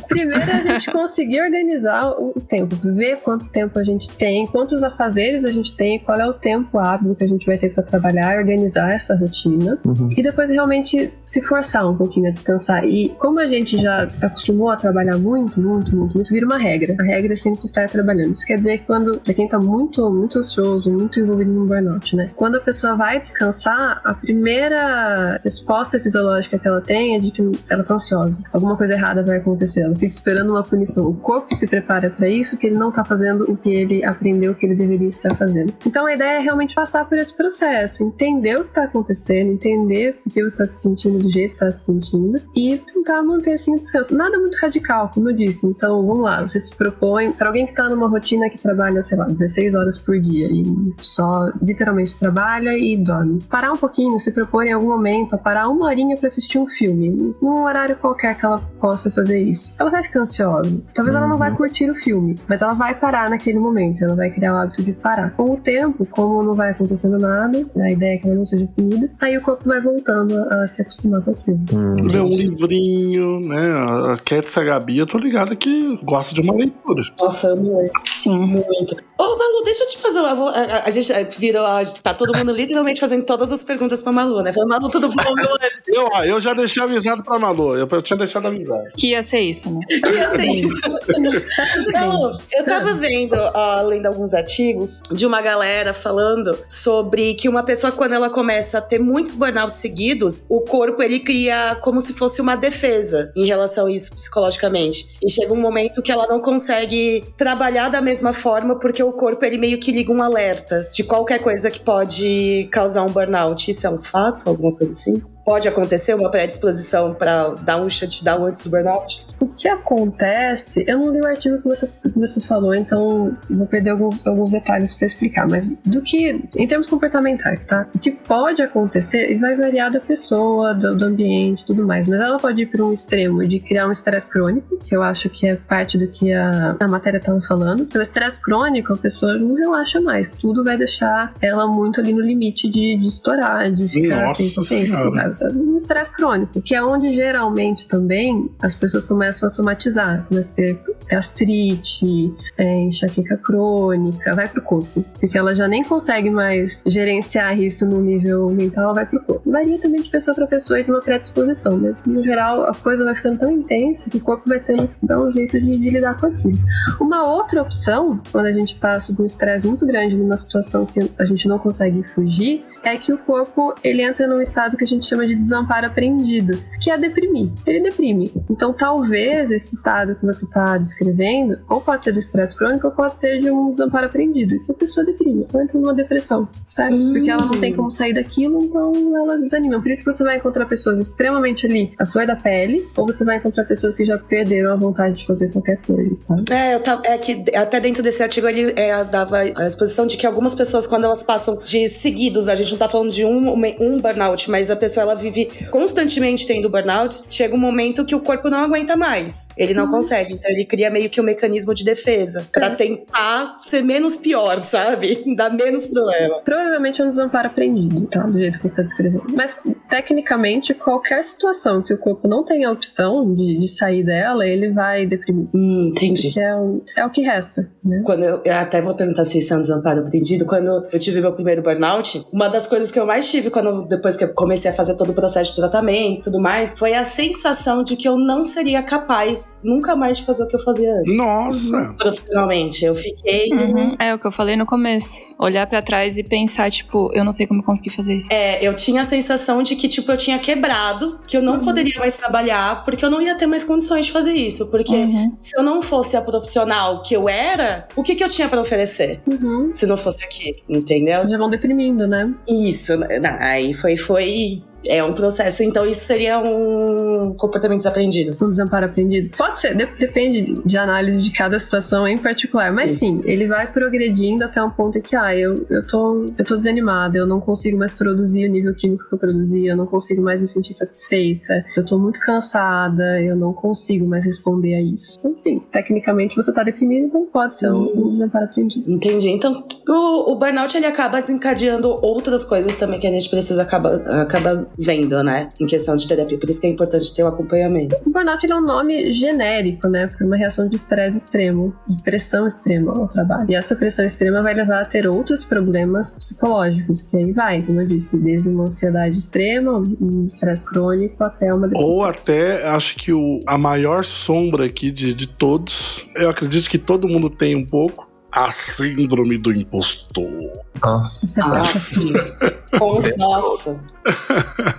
[0.07, 4.83] Primeiro a gente conseguir organizar o o tempo, ver quanto tempo a gente tem, quantos
[4.83, 7.83] afazeres a gente tem, qual é o tempo hábil que a gente vai ter para
[7.83, 9.79] trabalhar, organizar essa rotina.
[9.85, 10.09] Uhum.
[10.15, 12.85] E depois realmente se forçar um pouquinho a descansar.
[12.85, 16.95] E como a gente já acostumou a trabalhar muito, muito, muito, muito, vira uma regra.
[16.97, 18.31] A regra é sempre estar trabalhando.
[18.31, 22.15] Isso quer dizer que quando, pra quem tá muito, muito ansioso, muito envolvido no burnout,
[22.15, 22.31] né?
[22.37, 27.51] Quando a pessoa vai descansar, a primeira resposta fisiológica que ela tem é de que
[27.69, 28.41] ela tá ansiosa.
[28.53, 29.81] Alguma coisa errada vai acontecer.
[29.81, 31.05] Ela fica esperando uma punição.
[31.09, 34.55] O corpo se prepara para isso, que ele não tá fazendo o que ele aprendeu
[34.55, 35.73] que ele deveria estar fazendo.
[35.85, 40.13] Então a ideia é realmente passar por esse processo, entender o que tá acontecendo, entender
[40.23, 43.53] por que você está se sentindo do jeito que está se sentindo e tentar manter
[43.53, 44.15] assim o descanso.
[44.15, 45.65] Nada muito radical, como eu disse.
[45.65, 49.17] Então, vamos lá, você se propõe, para alguém que está numa rotina que trabalha, sei
[49.17, 50.63] lá, 16 horas por dia e
[50.99, 53.39] só literalmente trabalha e dorme.
[53.49, 56.67] Parar um pouquinho, se propõe em algum momento a parar uma horinha para assistir um
[56.67, 59.75] filme, num horário qualquer que ela possa fazer isso.
[59.79, 60.81] Ela vai ficar ansiosa.
[60.93, 61.21] Talvez uhum.
[61.21, 61.57] ela não vai uhum.
[61.57, 64.93] curtir o filme, mas ela vai parar naquele momento, ela vai criar o hábito de
[64.93, 65.31] parar.
[65.31, 68.67] Com o tempo, como não vai acontecendo nada, a ideia é que ela não seja
[68.75, 71.59] punida, aí o corpo vai voltando a se acostumar aquilo.
[71.73, 74.13] Hum, Ler um livrinho, né?
[74.13, 77.03] A Cat Gabi, eu tô ligada que gosta de uma leitura.
[77.19, 77.91] Nossa, amo ler.
[78.05, 78.95] Sim, muito.
[79.17, 80.51] Ô, Malu, deixa eu te fazer uma.
[80.51, 81.65] A, a, a gente virou.
[81.65, 84.51] A, tá todo mundo literalmente fazendo todas as perguntas pra Malu, né?
[84.51, 85.21] Falando, Malu, tudo bom?
[85.87, 87.75] eu, eu já deixei avisado pra Malu.
[87.75, 88.83] Eu, eu tinha deixado avisado.
[88.97, 89.79] Que ia ser isso, né?
[89.87, 90.81] Que ia ser isso.
[91.93, 97.63] Não, eu tava vendo, ó, lendo alguns artigos de uma galera falando sobre que uma
[97.63, 102.13] pessoa, quando ela começa a ter muitos burnouts seguidos, o corpo ele cria como se
[102.13, 105.07] fosse uma defesa em relação a isso psicologicamente.
[105.21, 109.43] E chega um momento que ela não consegue trabalhar da mesma forma porque o corpo
[109.45, 113.69] ele meio que liga um alerta de qualquer coisa que pode causar um burnout.
[113.69, 114.49] Isso é um fato?
[114.49, 115.21] Alguma coisa assim?
[115.45, 119.25] Pode acontecer uma predisposição para dar um shutdown antes do burnout?
[119.39, 123.67] O que acontece, eu não li o artigo que você, que você falou, então vou
[123.67, 127.87] perder alguns, alguns detalhes para explicar, mas do que, em termos comportamentais, tá?
[127.93, 132.19] O que pode acontecer e vai variar da pessoa, do, do ambiente tudo mais, mas
[132.19, 135.47] ela pode ir para um extremo de criar um estresse crônico, que eu acho que
[135.47, 137.87] é parte do que a, a matéria estava falando.
[137.93, 142.21] O estresse crônico, a pessoa não relaxa mais, tudo vai deixar ela muito ali no
[142.21, 144.87] limite de, de estourar, de ficar Nossa sem
[145.35, 150.51] consciência um estresse crônico, que é onde geralmente também as pessoas começam a somatizar, começam
[150.51, 150.79] a ter
[151.09, 157.85] gastrite, é, enxaqueca crônica, vai pro corpo, porque ela já nem consegue mais gerenciar isso
[157.85, 159.49] no nível mental, vai pro corpo.
[159.49, 163.03] Varia também de pessoa para pessoa e de uma predisposição, mas no geral a coisa
[163.03, 165.89] vai ficando tão intensa que o corpo vai tendo que dar um jeito de, de
[165.89, 166.57] lidar com aquilo.
[166.99, 170.99] Uma outra opção, quando a gente está sob um estresse muito grande numa situação que
[171.17, 174.87] a gente não consegue fugir, é que o corpo ele entra num estado que a
[174.87, 177.49] gente chama de desamparo aprendido, que é deprimir.
[177.65, 178.31] Ele deprime.
[178.49, 182.93] Então, talvez esse estado que você está descrevendo, ou pode ser de estresse crônico, ou
[182.93, 186.95] pode ser de um desamparo aprendido, que a pessoa deprime, ou entra numa depressão, certo?
[186.95, 187.13] Hum.
[187.13, 189.81] Porque ela não tem como sair daquilo, então ela desanima.
[189.81, 193.25] Por isso que você vai encontrar pessoas extremamente ali, a flor da pele, ou você
[193.25, 196.35] vai encontrar pessoas que já perderam a vontade de fazer qualquer coisa, tá?
[196.53, 200.17] É, eu tava, é que até dentro desse artigo ele é, dava a exposição de
[200.17, 203.53] que algumas pessoas, quando elas passam de seguidos, a gente não tá falando de um,
[203.79, 208.19] um burnout, mas a pessoa ela vive constantemente tendo burnout, chega um momento que o
[208.19, 209.49] corpo não aguenta mais.
[209.57, 209.91] Ele não uhum.
[209.91, 210.33] consegue.
[210.33, 212.75] Então ele cria meio que um mecanismo de defesa para é.
[212.75, 215.23] tentar ser menos pior, sabe?
[215.35, 216.41] Dar menos problema.
[216.41, 218.21] Provavelmente é um desamparo aprendido, tá?
[218.23, 219.25] Do jeito que você está descrevendo.
[219.33, 219.57] Mas
[219.89, 225.05] tecnicamente, qualquer situação que o corpo não tenha opção de, de sair dela, ele vai
[225.05, 225.47] deprimir.
[225.53, 226.37] Hum, entendi.
[226.39, 228.01] É o, é o que resta, né?
[228.05, 230.45] Quando eu, eu até vou perguntar se isso é um desamparo aprendido.
[230.45, 234.17] Quando eu tive meu primeiro burnout, uma das coisas que eu mais tive quando depois
[234.17, 237.03] que eu comecei a fazer todo o processo de tratamento e tudo mais, foi a
[237.03, 240.93] sensação de que eu não seria capaz nunca mais de fazer o que eu fazia
[240.93, 241.17] antes.
[241.17, 241.95] Nossa!
[241.97, 242.85] Profissionalmente.
[242.85, 243.49] Eu fiquei.
[243.51, 243.95] Uhum.
[243.99, 245.35] É o que eu falei no começo.
[245.39, 248.31] Olhar para trás e pensar, tipo, eu não sei como conseguir fazer isso.
[248.31, 251.65] É, eu tinha a sensação de que, tipo, eu tinha quebrado, que eu não uhum.
[251.65, 254.69] poderia mais trabalhar, porque eu não ia ter mais condições de fazer isso.
[254.69, 255.35] Porque uhum.
[255.39, 258.59] se eu não fosse a profissional que eu era, o que, que eu tinha para
[258.61, 259.21] oferecer?
[259.27, 259.71] Uhum.
[259.71, 261.23] Se não fosse aqui, entendeu?
[261.23, 262.33] Já vão deprimindo, né?
[262.55, 262.97] Isso.
[262.97, 263.37] Né?
[263.39, 268.37] Aí foi, foi é um processo, então isso seria um comportamento desaprendido.
[268.41, 269.35] Um desamparo aprendido?
[269.37, 273.19] Pode ser, de depende de análise de cada situação em particular, mas sim.
[273.19, 276.55] sim, ele vai progredindo até um ponto em que, ah, eu, eu, tô, eu tô
[276.55, 280.21] desanimada, eu não consigo mais produzir o nível químico que eu produzia, eu não consigo
[280.21, 285.19] mais me sentir satisfeita, eu tô muito cansada, eu não consigo mais responder a isso.
[285.19, 288.91] Então, sim, tecnicamente você tá deprimido, então pode ser um, um desamparo aprendido.
[288.91, 289.29] Entendi.
[289.29, 293.95] Então, o, o burnout ele acaba desencadeando outras coisas também que a gente precisa acabar,
[294.21, 295.51] acabar vendo, né?
[295.59, 296.37] Em questão de terapia.
[296.37, 297.95] Por isso que é importante ter o acompanhamento.
[298.05, 300.07] O burnout ele é um nome genérico, né?
[300.07, 303.49] Por uma reação de estresse extremo, de pressão extrema ao trabalho.
[303.49, 307.81] E essa pressão extrema vai levar a ter outros problemas psicológicos, que aí vai, como
[307.81, 311.97] eu disse, desde uma ansiedade extrema, um estresse crônico, até uma depressão.
[311.97, 316.77] Ou até, acho que o, a maior sombra aqui de, de todos, eu acredito que
[316.77, 320.51] todo mundo tem um pouco, a síndrome do impostor.
[320.83, 321.41] Nossa.
[321.41, 322.11] Ah, sim.
[322.77, 323.81] Com, nossa.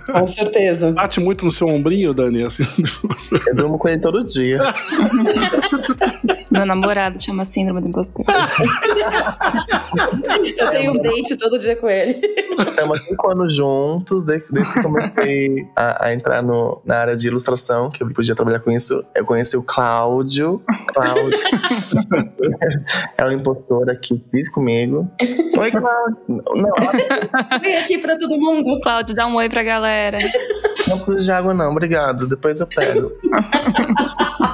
[0.05, 0.91] Com certeza.
[0.91, 2.63] Bate muito no seu ombrinho, Dani, assim.
[3.47, 4.59] Eu durmo com ele todo dia.
[6.57, 8.25] Meu namorado chama síndrome do impostor.
[10.57, 12.19] Eu tenho um date todo dia com ele.
[12.59, 17.15] Estamos há cinco anos juntos, de- desde que comecei a, a entrar no- na área
[17.15, 19.03] de ilustração, que eu podia trabalhar com isso.
[19.15, 20.61] Eu conheci o Cláudio.
[20.93, 21.39] Cláudio.
[23.17, 25.09] é um impostor aqui, que vive comigo.
[25.57, 26.17] Oi, Cláudio.
[26.27, 26.73] Não,
[27.61, 28.79] Vem aqui pra todo mundo.
[28.81, 30.17] Cláudio, dá um oi pra galera.
[30.87, 31.71] não precisa de água, não.
[31.71, 32.27] Obrigado.
[32.27, 33.09] Depois eu pego.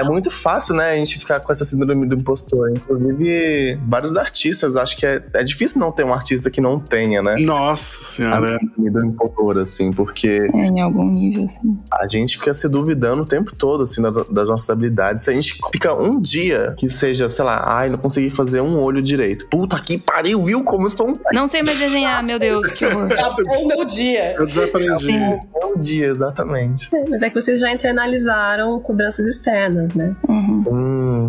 [0.00, 2.70] É muito fácil, né, a gente ficar com essa síndrome do impostor.
[2.70, 7.22] Inclusive, vários artistas, acho que é, é difícil não ter um artista que não tenha,
[7.22, 7.36] né?
[7.40, 8.56] Nossa senhora.
[8.56, 11.78] A síndrome do impostor, assim, porque É, em algum nível, assim.
[11.92, 15.24] a gente fica se duvidando o tempo todo, assim, da- das nossas habilidades.
[15.24, 18.78] Se a gente fica um dia que seja, sei lá, ai, não consegui fazer um
[18.80, 19.46] olho direito.
[19.48, 22.84] Puta que pariu, viu como eu sou um Não sei mais desenhar, meu Deus, que
[22.86, 23.10] horror.
[23.12, 24.34] Acabou o meu dia.
[24.34, 25.04] Eu desaprendi.
[25.04, 25.38] Sim.
[25.64, 26.94] um dia, exatamente.
[26.94, 30.14] É, Mas é que vocês já internalizaram cobranças externas, né?
[30.28, 30.64] Uhum.
[30.66, 31.28] Uhum.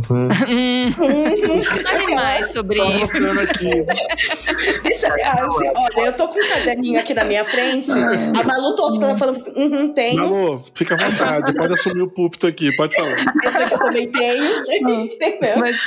[0.49, 0.91] Hum,
[1.84, 3.12] fale mais sobre Tô isso.
[4.84, 7.91] Deixa, ah, assim, olha, eu tô com um caderninho aqui na minha frente.
[7.91, 10.24] A Malu tô falando assim, uhum, tenho.
[10.24, 13.26] Alô, fica à vontade, pode assumir o púlpito aqui, pode falar.
[13.43, 14.62] Esse aqui eu também tenho.
[15.05, 15.57] Entendeu?
[15.57, 15.78] Mas,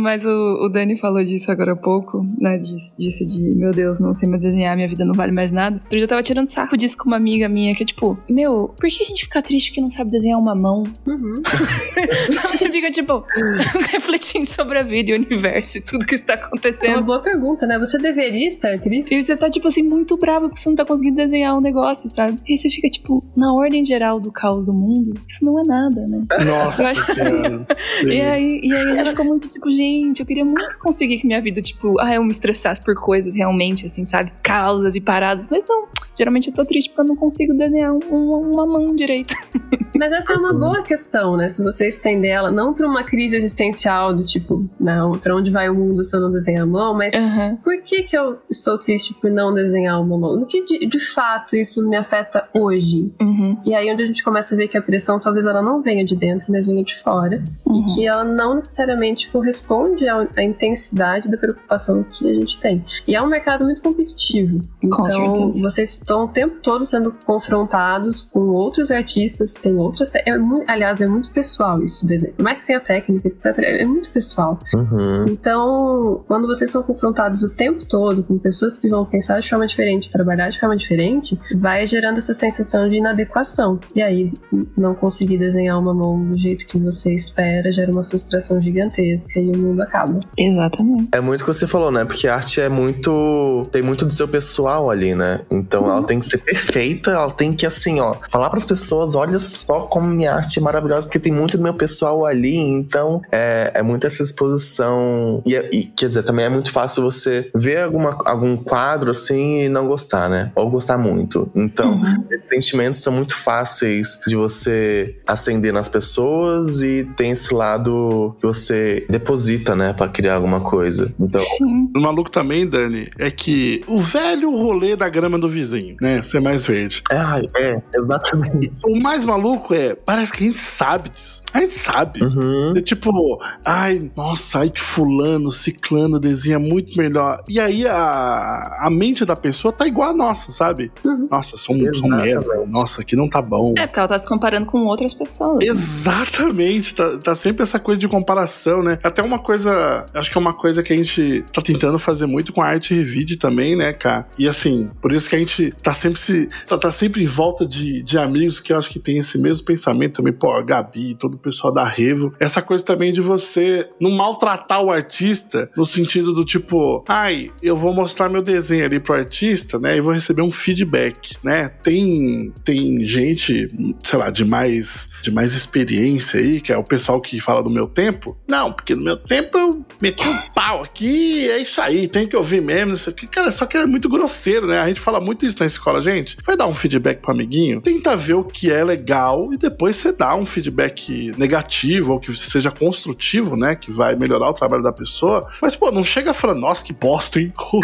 [0.00, 2.58] mas o, o Dani falou disso agora há pouco, né?
[2.58, 5.76] Disso, disso de, meu Deus, não sei mais desenhar, minha vida não vale mais nada.
[5.76, 8.74] Outro dia eu tava tirando sarro disso com uma amiga minha, que é tipo, meu,
[8.78, 10.84] por que a gente fica triste que não sabe desenhar uma mão?
[11.06, 11.42] Uhum.
[12.52, 13.24] Você fica, tipo,
[13.90, 17.02] refletindo sobre a vida e o universo e tudo que está É uma acontecendo.
[17.02, 17.78] boa pergunta, né?
[17.78, 19.14] Você deveria estar triste?
[19.14, 22.08] E você tá, tipo assim, muito bravo porque você não tá conseguindo desenhar um negócio,
[22.08, 22.38] sabe?
[22.46, 25.62] E aí você fica, tipo, na ordem geral do caos do mundo, isso não é
[25.64, 26.26] nada, né?
[26.44, 27.66] Nossa senhora.
[28.04, 31.26] E aí, e aí a gente ficou muito tipo, gente, eu queria muito conseguir que
[31.26, 34.32] minha vida, tipo, ah, eu me estressasse por coisas realmente, assim, sabe?
[34.42, 35.46] Causas e paradas.
[35.50, 35.86] Mas não,
[36.18, 39.32] geralmente eu tô triste porque eu não consigo desenhar um- um- uma mão direito.
[39.96, 41.48] Mas essa é uma boa questão, né?
[41.48, 45.68] Se você estender ela, não pra uma crise existencial do tipo, não, pra onde vai
[45.68, 47.56] o mundo se eu não desenhar a mão, mas Aham.
[47.64, 50.36] por que que eu estou triste por não desenhar uma mão?
[50.36, 53.12] No que de, de fato isso me afeta hoje?
[53.20, 53.60] Uhum.
[53.64, 56.04] E aí onde a gente começa a ver que a pressão talvez ela não venha
[56.04, 57.42] de dentro, mas venha de fora.
[57.66, 57.86] Uhum.
[57.94, 62.84] que ela não necessariamente corresponde à, à intensidade da preocupação que a gente tem.
[63.06, 64.60] E é um mercado muito competitivo.
[64.80, 65.62] Com então, certeza.
[65.62, 70.10] vocês estão o tempo todo sendo confrontados com outros artistas que têm outras.
[70.14, 72.32] É muito, aliás, é muito pessoal isso, desenho.
[72.32, 74.58] Por mais que tenha técnica, etc., é muito pessoal.
[74.74, 75.26] Uhum.
[75.28, 79.66] Então, quando vocês são confrontados o tempo todo com pessoas que vão pensar de forma
[79.66, 83.78] diferente, trabalhar de forma diferente, vai gerando essa sensação de inadequação.
[83.94, 84.32] E aí,
[84.76, 89.50] não conseguir desenhar uma mão do jeito que você espera gera uma frustração gigantesca e
[89.50, 90.18] o mundo acaba.
[90.36, 91.08] Exatamente.
[91.12, 92.04] É muito o que você falou, né?
[92.04, 93.66] Porque a arte é muito.
[93.70, 95.42] Tem muito do seu pessoal ali, né?
[95.50, 99.38] Então ela tem que ser perfeita, ela tem que, assim, ó, falar pras pessoas: olha
[99.38, 102.56] só como minha arte é maravilhosa, porque tem muito do meu pessoal ali.
[102.56, 105.42] Então é, é muito essa exposição.
[105.44, 109.62] E, é- e, quer dizer, também é muito fácil você ver alguma, algum quadro assim
[109.62, 110.52] e não gostar, né?
[110.54, 111.50] Ou gostar muito.
[111.54, 112.24] Então, Uhum.
[112.30, 118.46] esses sentimentos são muito fáceis de você acender nas pessoas e tem esse lado que
[118.46, 121.12] você deposita, né, Pra criar alguma coisa.
[121.18, 121.90] Então, Sim.
[121.96, 126.22] O maluco também, Dani, é que o velho rolê da grama do vizinho, né?
[126.22, 127.02] Ser mais verde.
[127.10, 128.70] é, é, exatamente.
[128.86, 131.42] O mais maluco é, parece que a gente sabe disso.
[131.52, 132.22] A gente sabe.
[132.22, 132.74] Uhum.
[132.76, 137.42] É tipo, ai, nossa, ai que fulano, ciclano desenha muito melhor.
[137.48, 140.90] E aí a, a mente da pessoa tá igual a nossa, sabe?
[141.04, 141.28] Uhum.
[141.30, 142.64] Nossa, sou, um- merda.
[142.66, 143.74] Nossa, aqui não tá bom.
[143.78, 145.64] É, porque ela tá se comparando com outras pessoas.
[145.64, 148.98] Exatamente, tá, tá sempre essa coisa de comparação, né?
[149.02, 152.52] Até uma coisa, acho que é uma coisa que a gente tá tentando fazer muito
[152.52, 154.26] com a arte revide também, né, cara?
[154.38, 157.66] E assim, por isso que a gente tá sempre se tá, tá sempre em volta
[157.66, 161.14] de, de amigos que eu acho que tem esse mesmo pensamento também, pô, a Gabi,
[161.14, 162.34] todo o pessoal da Revo.
[162.38, 167.76] Essa coisa também de você não maltratar o artista no sentido do tipo, ai, eu
[167.76, 171.68] vou mostrar meu desenho ali pro artista, né, e vou receber um feedback, né?
[171.68, 173.70] Tem tem gente,
[174.02, 177.70] sei lá, de mais de mais experiência aí, que é o pessoal que fala do
[177.70, 178.36] meu tempo.
[178.46, 182.36] Não, porque no meu tempo eu meti um pau aqui, é isso aí, tem que
[182.36, 183.26] ouvir mesmo, isso aqui.
[183.26, 184.80] Cara, só que é muito grosseiro, né?
[184.80, 186.36] A gente fala muito isso na escola, gente.
[186.44, 190.12] Vai dar um feedback pro amiguinho, tenta ver o que é legal e depois você
[190.12, 193.74] dá um feedback negativo ou que seja construtivo, né?
[193.74, 195.46] Que vai melhorar o trabalho da pessoa.
[195.60, 197.52] Mas, pô, não chega falando, nossa, que bosta, hein?
[197.56, 197.80] Pô,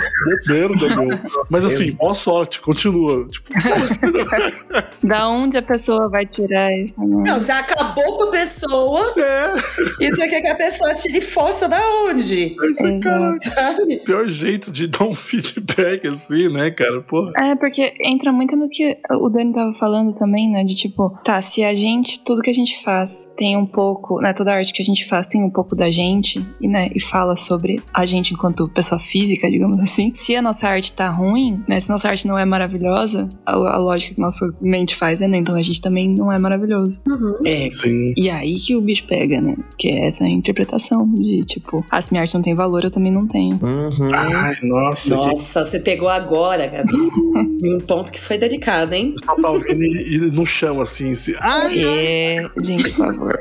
[0.47, 1.18] merda, meu.
[1.51, 3.26] Mas assim, boa sorte, continua.
[3.28, 3.53] Tipo,
[5.05, 6.95] Da onde a pessoa vai tirar isso?
[7.25, 9.55] Não, você acabou com a pessoa é,
[10.01, 12.57] e você quer que a pessoa tire força da onde?
[12.62, 13.55] esse cara, Exato.
[13.55, 13.97] Sabe?
[14.05, 17.01] pior jeito de dar um feedback assim, né, cara?
[17.03, 17.31] Pô.
[17.37, 20.64] É, porque entra muito no que o Dani tava falando também, né?
[20.64, 24.33] De tipo, tá, se a gente, tudo que a gente faz tem um pouco, né?
[24.33, 26.91] Toda arte que a gente faz tem um pouco da gente, e, né?
[26.95, 30.12] E fala sobre a gente enquanto pessoa física, digamos assim.
[30.14, 31.81] Se a nossa arte tá ruim, né?
[31.81, 35.39] Se nossa arte não é maravilhosa, a, a lógica que nossa mente faz é, né?
[35.39, 37.03] Então a gente também não é maravilhoso.
[37.15, 37.35] Uhum.
[37.45, 37.69] É.
[37.69, 38.12] Sim.
[38.17, 39.57] E aí que o bicho pega, né?
[39.77, 43.12] Que é essa interpretação de tipo, ah, se minha arte não tem valor, eu também
[43.12, 43.59] não tenho.
[43.62, 44.09] Uhum.
[44.12, 46.93] Ai, nossa, que Nossa, você pegou agora, Gabi.
[47.65, 49.15] um ponto que foi delicado, hein?
[49.25, 51.15] só tá ouvindo e, e no chão, assim.
[51.15, 51.35] Se...
[51.39, 53.39] Ai, É, gente, por favor.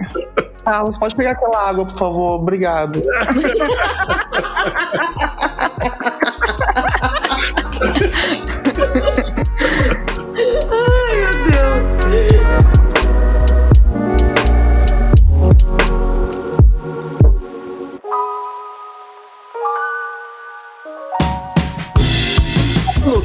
[0.66, 2.36] Ah, você pode pegar aquela água, por favor?
[2.36, 3.02] Obrigado.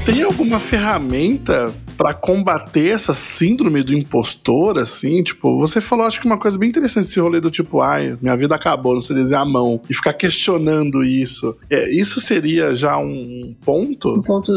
[0.09, 5.23] tem alguma ferramenta pra combater essa síndrome do impostor, assim?
[5.23, 8.35] Tipo, você falou, acho que uma coisa bem interessante esse rolê do tipo, ai, minha
[8.35, 9.83] vida acabou, não sei desenhar a mão.
[9.91, 11.55] E ficar questionando isso.
[11.69, 14.15] É, isso seria já um ponto?
[14.15, 14.51] Um ponto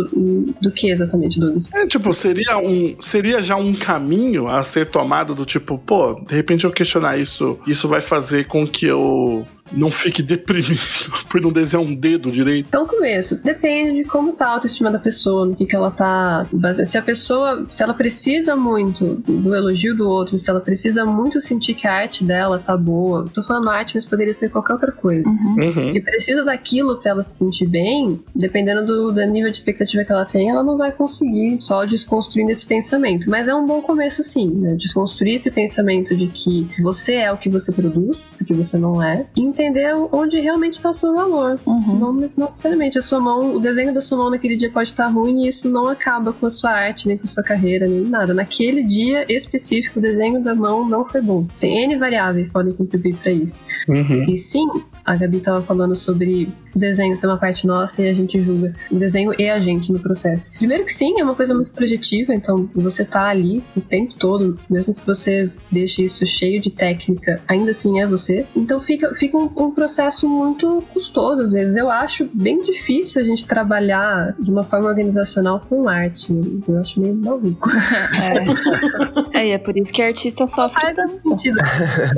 [0.62, 1.70] do que exatamente, Douglas?
[1.74, 6.34] É, tipo, seria, um, seria já um caminho a ser tomado do tipo, pô, de
[6.34, 10.80] repente eu questionar isso, isso vai fazer com que eu não fique deprimido
[11.30, 12.70] por não desenhar um dedo direito.
[12.74, 13.36] É um começo.
[13.44, 16.46] Depende de como tá a autoestima da pessoa, no que, que ela tá.
[16.86, 21.40] Se a pessoa, se ela precisa muito do elogio do outro, se ela precisa muito
[21.40, 23.28] sentir que a arte dela tá boa.
[23.34, 25.28] Tô falando arte, mas poderia ser qualquer outra coisa.
[25.28, 25.56] Uhum.
[25.60, 25.92] Uhum.
[25.92, 30.12] Que precisa daquilo pra ela se sentir bem, dependendo do, do nível de expectativa que
[30.12, 33.30] ela tem, ela não vai conseguir só desconstruindo esse pensamento.
[33.30, 34.76] Mas é um bom começo, sim, né?
[34.76, 39.02] Desconstruir esse pensamento de que você é o que você produz, o que você não
[39.02, 41.60] é, e entender onde realmente está o seu valor.
[41.66, 42.00] Uhum.
[42.00, 45.46] Não necessariamente a sua mão, o desenho da sua mão naquele dia pode estar ruim
[45.46, 48.34] e isso não acaba com a sua arte, nem com a sua carreira, nem nada.
[48.34, 51.46] Naquele dia específico, o desenho da mão não foi bom.
[51.60, 53.64] Tem N variáveis que podem contribuir para isso.
[53.88, 54.26] Uhum.
[54.30, 54.68] E sim,
[55.06, 58.74] a Gabi estava falando sobre o desenho ser uma parte nossa e a gente julga
[58.90, 60.52] o desenho e a gente no processo.
[60.58, 64.58] Primeiro que sim, é uma coisa muito projetiva, então você tá ali o tempo todo,
[64.70, 68.46] mesmo que você deixe isso cheio de técnica, ainda assim é você.
[68.56, 71.76] Então fica, fica um, um processo muito custoso às vezes.
[71.76, 76.28] Eu acho bem difícil a gente trabalhar de uma forma organizacional com arte.
[76.68, 77.70] Eu acho meio maluco.
[79.34, 79.40] É.
[79.42, 81.22] é, e é por isso que artista sofre Faz tanto.
[81.22, 81.58] sentido.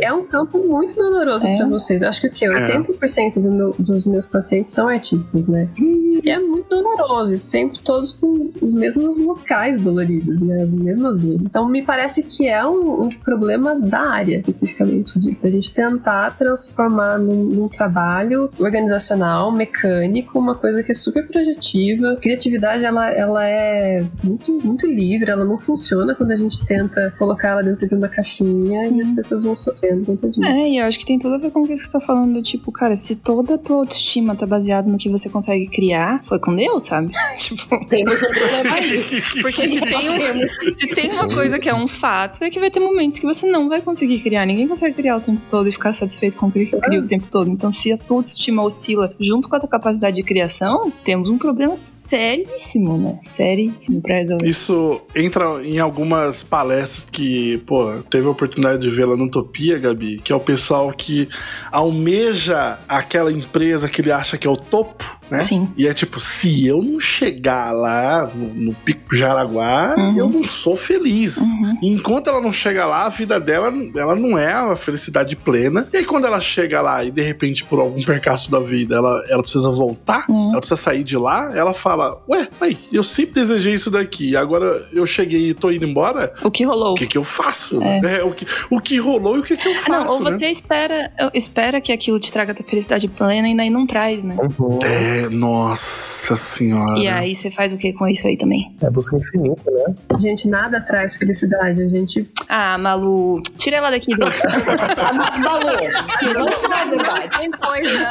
[0.01, 1.57] É um campo muito doloroso É.
[1.57, 2.01] pra vocês.
[2.01, 2.45] Eu acho que o quê?
[2.45, 2.77] É.
[2.77, 5.67] 80% do meu- dos meus pacientes são artistas, né?
[5.77, 7.37] E é muito doloroso.
[7.37, 10.61] Sempre todos com os mesmos locais doloridos, né?
[10.61, 11.41] As mesmas dores.
[11.43, 15.17] Então me parece que é um, um problema da área, especificamente.
[15.19, 21.27] De, da gente tentar transformar num, num trabalho organizacional, mecânico, uma coisa que é super
[21.27, 22.17] projetiva.
[22.21, 25.29] Criatividade, ela, ela é muito, muito livre.
[25.31, 28.97] Ela não funciona quando a gente tenta colocar ela dentro de uma caixinha Sim.
[28.97, 30.43] e as pessoas vão sofrendo conta disso.
[30.43, 32.41] É, e eu acho que tem tudo a ver com o que você tá falando,
[32.41, 36.39] tipo, cara, se toda a tua autoestima tá baseada no que você consegue criar, foi
[36.39, 37.11] com Deus, sabe?
[37.37, 38.99] tipo, Temos um problema aí.
[39.41, 42.69] porque se tem, um- se tem uma coisa que é um fato, é que vai
[42.71, 44.45] ter momentos que você não vai conseguir criar.
[44.45, 47.27] Ninguém consegue criar o tempo todo e ficar satisfeito com o que cria o tempo
[47.29, 47.49] todo.
[47.49, 51.37] Então, se a tua autoestima oscila junto com a tua capacidade de criação, temos um
[51.37, 51.75] problema
[52.13, 53.19] seríssimo, né?
[53.23, 54.47] Seríssimo pra resolver.
[54.47, 60.19] Isso entra em algumas palestras que, pô, teve a oportunidade de lá no Utopia, Gabi,
[60.23, 61.27] que é o pessoal que
[61.71, 65.39] almeja aquela empresa que ele acha que é o topo, né?
[65.39, 65.67] Sim.
[65.77, 70.17] E é tipo, se eu não chegar lá no, no Pico Jaraguá, Uhum.
[70.17, 71.37] eu não sou feliz.
[71.37, 71.77] Uhum.
[71.81, 75.87] Enquanto ela não chega lá, a vida dela ela não é a felicidade plena.
[75.93, 79.23] E aí, quando ela chega lá e de repente, por algum percaço da vida, ela,
[79.29, 80.51] ela precisa voltar, Uhum.
[80.51, 84.87] ela precisa sair de lá, ela fala: Ué, aí, eu sempre desejei isso daqui, agora
[84.91, 86.33] eu cheguei e tô indo embora.
[86.43, 86.93] O que rolou?
[86.93, 87.81] O que que eu faço?
[87.81, 88.17] É.
[88.19, 89.89] É, o, que, o que rolou e o que que eu Ah, faço?
[90.07, 90.31] não, ou né?
[90.31, 94.37] você espera, espera que aquilo te traga felicidade plena e daí não traz, né?
[94.59, 94.79] Uhum.
[94.83, 96.97] É, É, nossa senhora.
[96.99, 98.75] E aí você faz o que com isso aí também?
[98.81, 99.93] É busca infinita, né?
[100.19, 101.81] Gente, nada traz felicidade.
[101.81, 102.29] A gente.
[102.47, 104.13] Ah, Malu, tira ela daqui.
[104.13, 104.25] Lu.
[105.43, 105.77] Malu,
[106.19, 107.29] se não tiver verdade.
[107.37, 108.01] Tem coisas.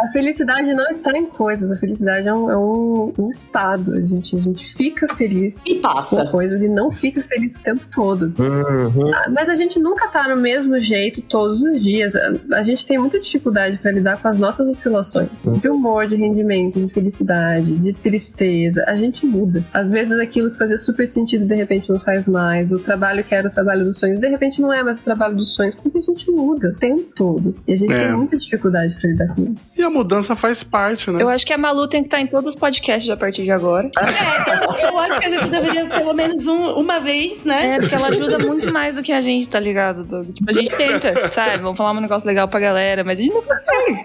[0.00, 3.94] A felicidade não está em coisas, a felicidade é um, é um- um estado.
[3.94, 6.26] A gente, a gente fica feliz E com passa.
[6.26, 8.32] coisas e não fica feliz o tempo todo.
[8.38, 9.14] Uhum.
[9.14, 12.14] Ah, Mas a gente nunca tá no mesmo jeito todos os dias.
[12.16, 16.14] A- A gente tem muita dificuldade para lidar com as nossas oscilações de humor, de
[16.16, 18.84] rendimento, de felicidade, de tristeza.
[18.86, 19.64] A gente muda.
[19.72, 22.72] Às vezes aquilo que fazia super sentido de repente não faz mais.
[22.72, 25.34] O trabalho que era o trabalho dos sonhos de repente não é mais o trabalho
[25.34, 27.54] dos sonhos porque a gente muda o tempo todo.
[27.66, 28.06] E a gente É.
[28.08, 29.80] tem muita dificuldade para lidar com isso.
[29.80, 31.22] E a mudança faz parte, né?
[31.22, 33.52] Eu acho que a Malu tem que estar em todos os podcasts a partir de
[33.52, 33.88] agora.
[33.96, 37.76] É, eu acho que a gente deveria pelo menos um- uma vez, né?
[37.76, 40.02] É, porque ela ajuda muito mais do que a gente, tá ligado?
[40.04, 40.30] Doug?
[40.34, 41.58] Tipo, a gente tenta, sabe?
[41.62, 43.98] Vamos falar um negócio legal pra galera, mas a gente não consegue.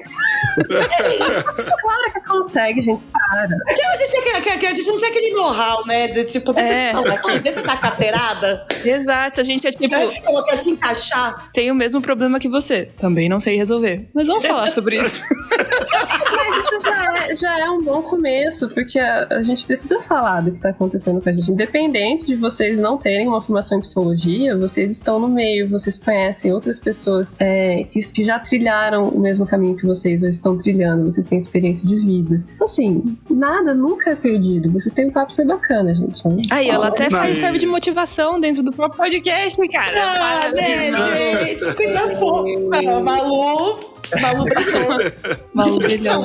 [1.82, 3.02] Claro que consegue, gente.
[3.12, 3.48] Para.
[3.68, 6.08] Porque a gente, que- que- a gente não tem aquele know-how, né?
[6.08, 6.88] De tipo, deixa eu É.
[6.88, 8.66] te falar aqui, deixa eu dar carteirada.
[8.84, 11.50] Exato, a gente é tipo, Deixa eu colocar, te encaixar.
[11.54, 12.90] tem o mesmo problema que você.
[13.00, 14.08] Também não sei resolver.
[14.14, 15.22] Mas vamos falar sobre isso.
[16.50, 20.42] Mas isso já é, já é um bom começo, porque a, a gente precisa falar
[20.42, 21.52] do que está acontecendo com a gente.
[21.52, 26.54] Independente de vocês não terem uma formação em psicologia, vocês estão no meio, vocês conhecem
[26.54, 31.06] outras pessoas é, que, que já trilharam o mesmo caminho que vocês, ou estão trilhando,
[31.06, 32.44] vocês têm experiência de vida.
[32.54, 34.72] Então, assim, nada nunca é perdido.
[34.72, 36.28] Vocês têm um papo super bacana, gente.
[36.28, 36.42] né?
[36.52, 39.94] Aí, ela até faz, serve de motivação dentro do próprio podcast, cara.
[39.96, 41.76] Ah, né, gente?
[41.76, 43.00] Coisa fofa.
[43.02, 43.89] Malu.
[44.22, 45.40] Malu brilhou.
[45.54, 46.22] Malu brilhou.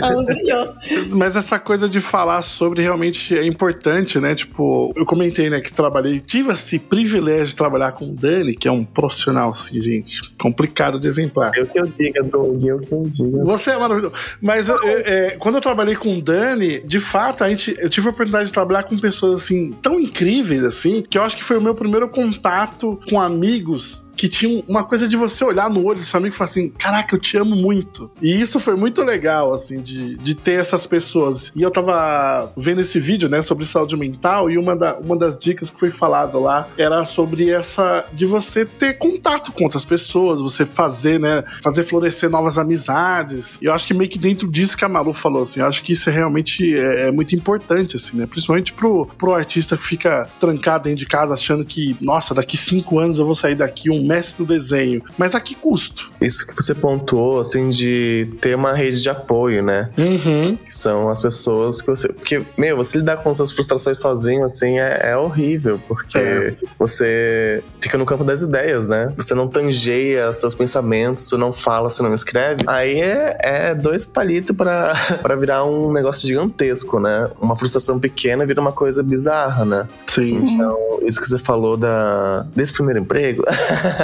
[0.00, 0.74] Malu brilhou.
[1.14, 4.34] Mas essa coisa de falar sobre realmente é importante, né?
[4.34, 8.68] Tipo, eu comentei, né, que trabalhei, tive esse privilégio de trabalhar com o Dani, que
[8.68, 11.52] é um profissional, assim, gente, complicado de exemplar.
[11.56, 13.44] Eu que eu diga, Doug, eu que eu diga.
[13.44, 14.14] Você é maravilhoso.
[14.40, 17.88] Mas eu- eu- é, quando eu trabalhei com o Dani, de fato, a gente, eu
[17.88, 21.44] tive a oportunidade de trabalhar com pessoas assim, tão incríveis assim, que eu acho que
[21.44, 25.84] foi o meu primeiro contato com amigos que tinham uma coisa de você olhar no
[25.84, 28.10] olho do seu amigo e falar assim: Caraca, eu te amo muito.
[28.20, 31.52] E isso foi muito legal, assim, de, de ter essas pessoas.
[31.54, 35.38] E eu tava vendo esse vídeo, né, sobre saúde mental, e uma, da, uma das
[35.38, 40.40] dicas que foi falado lá era sobre essa de você ter contato com outras pessoas,
[40.40, 43.58] você fazer, né, fazer florescer novas amizades.
[43.60, 45.82] E eu acho que meio que dentro disso que a Malu falou, assim, eu acho
[45.82, 49.82] que isso é realmente é, é muito importante, assim, né, principalmente pro, pro artista que
[49.82, 53.90] fica trancado dentro de casa achando que, nossa, daqui cinco anos eu vou sair daqui
[53.90, 55.02] um mestre do desenho.
[55.18, 56.10] Mas a que custo?
[56.20, 59.90] Isso que você pontuou, assim, de ter uma rede de apoio, né?
[59.98, 60.56] Uhum.
[60.56, 62.08] Que são as pessoas que você.
[62.08, 66.54] Porque, meu, você lidar com suas frustrações sozinho, assim, é, é horrível, porque É.
[66.78, 69.12] você fica no campo das ideias, né?
[69.16, 72.64] Você não tangeia seus pensamentos, você não fala, você não escreve.
[72.66, 77.28] Aí é, é dois palitos pra, pra virar um negócio gigantesco, né?
[77.40, 79.88] Uma frustração pequena vira uma coisa bizarra, né?
[80.06, 80.54] Sim.
[80.54, 83.42] Então, isso que você falou da, desse primeiro emprego,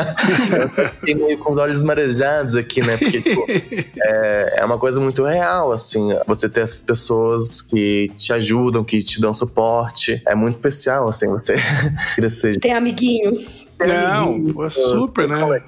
[0.77, 2.97] eu fiquei meio com os olhos marejados aqui, né?
[2.97, 3.47] Porque, tipo,
[4.01, 6.11] é, é uma coisa muito real, assim.
[6.27, 10.23] Você ter essas pessoas que te ajudam, que te dão suporte.
[10.27, 11.57] É muito especial, assim, você
[12.15, 12.59] crescer.
[12.59, 13.69] Tem amiguinhos.
[13.87, 15.63] Não, é super, né?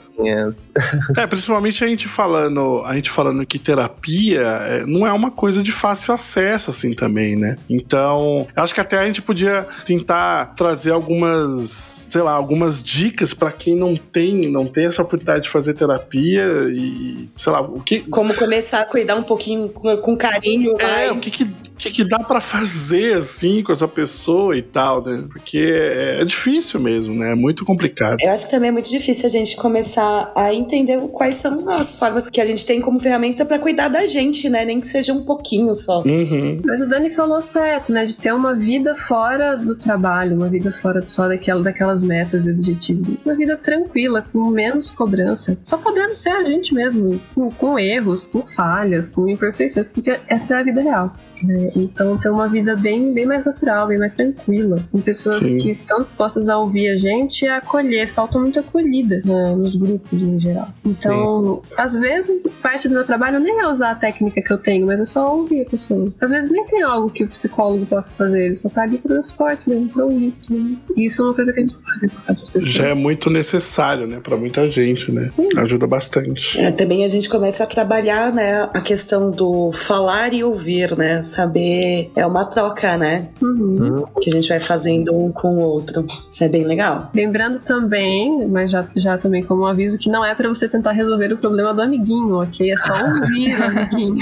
[1.16, 5.62] É, principalmente a gente falando, a gente falando que terapia é, não é uma coisa
[5.62, 7.56] de fácil acesso assim também, né?
[7.68, 13.34] Então, eu acho que até a gente podia tentar trazer algumas, sei lá, algumas dicas
[13.34, 17.80] pra quem não tem, não tem essa oportunidade de fazer terapia e, sei lá, o
[17.80, 21.10] que Como começar a cuidar um pouquinho com, com carinho, é, mais.
[21.12, 21.46] o que que,
[21.76, 25.24] que que dá pra fazer assim com essa pessoa e tal, né?
[25.28, 27.32] Porque é, é difícil mesmo, né?
[27.32, 28.03] É muito complicado.
[28.20, 31.98] Eu acho que também é muito difícil a gente começar a entender quais são as
[31.98, 34.64] formas que a gente tem como ferramenta pra cuidar da gente, né?
[34.64, 36.02] Nem que seja um pouquinho só.
[36.02, 36.60] Uhum.
[36.64, 38.04] Mas o Dani falou certo, né?
[38.04, 42.50] De ter uma vida fora do trabalho, uma vida fora só daquela, daquelas metas e
[42.50, 43.16] objetivos.
[43.24, 45.56] Uma vida tranquila, com menos cobrança.
[45.62, 50.56] Só podendo ser a gente mesmo, com, com erros, com falhas, com imperfeições, porque essa
[50.56, 51.14] é a vida real.
[51.44, 51.70] Né?
[51.76, 55.56] Então ter uma vida bem, bem mais natural, bem mais tranquila, com pessoas Sim.
[55.58, 58.12] que estão dispostas a ouvir a gente e a acolher.
[58.14, 60.68] Falta muita acolhida né, nos grupos em geral.
[60.84, 64.86] Então, às vezes, parte do meu trabalho nem é usar a técnica que eu tenho,
[64.86, 66.12] mas é só ouvir a pessoa.
[66.20, 69.14] Às vezes nem tem algo que o psicólogo possa fazer, ele só tá ali pra
[69.16, 70.34] dar suporte mesmo, pra ouvir.
[70.50, 70.76] né?
[70.96, 72.72] E isso é uma coisa que a gente pode para as pessoas.
[72.72, 75.28] Já é muito necessário, né, Pra muita gente, né?
[75.30, 75.48] Sim.
[75.56, 76.58] Ajuda bastante.
[76.58, 81.22] É, também a gente começa a trabalhar, né, a questão do falar e ouvir, né?
[81.34, 82.10] Saber.
[82.16, 83.28] É uma troca, né?
[83.40, 84.04] Uhum.
[84.20, 86.04] Que a gente vai fazendo um com o outro.
[86.06, 87.10] Isso é bem legal.
[87.14, 90.92] Lembrando também, mas já, já também como um aviso, que não é pra você tentar
[90.92, 92.70] resolver o problema do amiguinho, ok?
[92.70, 94.18] É só ouvir o amiguinho.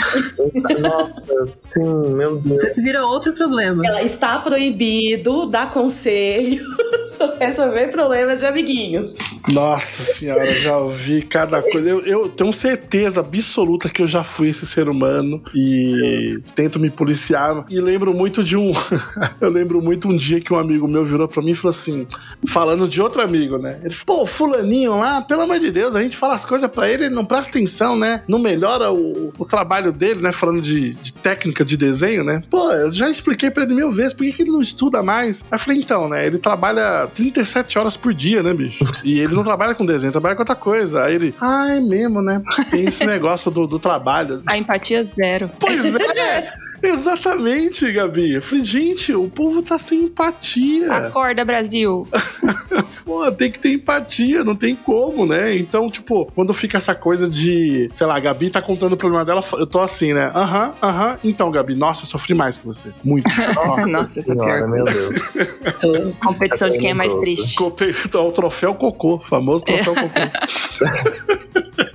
[0.81, 2.63] Nossa, sim, meu Deus.
[2.65, 3.83] Isso vira outro problema.
[3.87, 6.65] Ela está proibido dar conselho
[7.17, 9.17] sobre resolver problemas de amiguinhos.
[9.53, 11.89] Nossa senhora, já ouvi cada coisa.
[11.89, 16.91] Eu, eu tenho certeza absoluta que eu já fui esse ser humano e tento me
[17.03, 17.65] policiar.
[17.69, 18.71] E lembro muito de um.
[19.41, 22.07] eu lembro muito um dia que um amigo meu virou pra mim e falou assim:
[22.47, 23.81] falando de outro amigo, né?
[23.83, 26.89] Ele falou: pô, Fulaninho lá, pelo amor de Deus, a gente fala as coisas pra
[26.89, 28.23] ele, ele não presta atenção, né?
[28.29, 30.31] Não melhora o, o trabalho dele, né?
[30.31, 32.41] Falando de, de técnica de desenho, né?
[32.49, 35.43] Pô, eu já expliquei pra ele mil vezes, por que, que ele não estuda mais?
[35.51, 36.25] Aí eu falei: então, né?
[36.25, 38.83] Ele trabalha 37 horas por dia, né, bicho?
[39.05, 41.05] E ele não trabalha com desenho, trabalha com outra coisa.
[41.05, 42.41] Aí ele, ah, é mesmo, né?
[42.71, 44.43] Tem esse negócio do, do trabalho.
[44.47, 45.51] A empatia zero.
[45.59, 46.62] Pois é!
[46.83, 48.33] Exatamente, Gabi.
[48.35, 50.93] Eu falei, gente, o povo tá sem empatia.
[50.93, 52.07] Acorda, Brasil.
[53.05, 55.57] Pô, tem que ter empatia, não tem como, né?
[55.57, 59.25] Então, tipo, quando fica essa coisa de, sei lá, a Gabi tá contando o problema
[59.25, 60.31] dela, eu tô assim, né?
[60.35, 61.19] Aham, aham.
[61.23, 62.91] Então, Gabi, nossa, eu sofri mais que você.
[63.05, 63.29] Muito.
[63.55, 63.87] Nossa.
[63.87, 64.69] Nossa, essa é Senhora, pior.
[64.69, 65.31] meu Deus.
[65.77, 67.55] Sou- Competição de quem é mais triste.
[67.57, 70.21] Copei- O troféu cocô, famoso troféu cocô.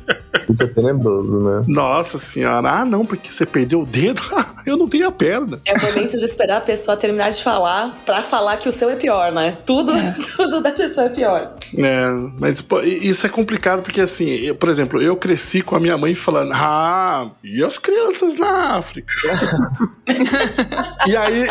[0.49, 1.63] Isso é tenebroso, né?
[1.67, 4.21] Nossa senhora, ah, não, porque você perdeu o dedo?
[4.65, 5.59] eu não tenho a perna.
[5.65, 8.89] É o momento de esperar a pessoa terminar de falar pra falar que o seu
[8.89, 9.57] é pior, né?
[9.65, 9.91] Tudo,
[10.35, 11.55] tudo da pessoa é pior.
[11.77, 12.05] É,
[12.39, 15.97] mas pô, isso é complicado porque, assim, eu, por exemplo, eu cresci com a minha
[15.97, 19.13] mãe falando, ah, e as crianças na África?
[21.07, 21.45] e aí,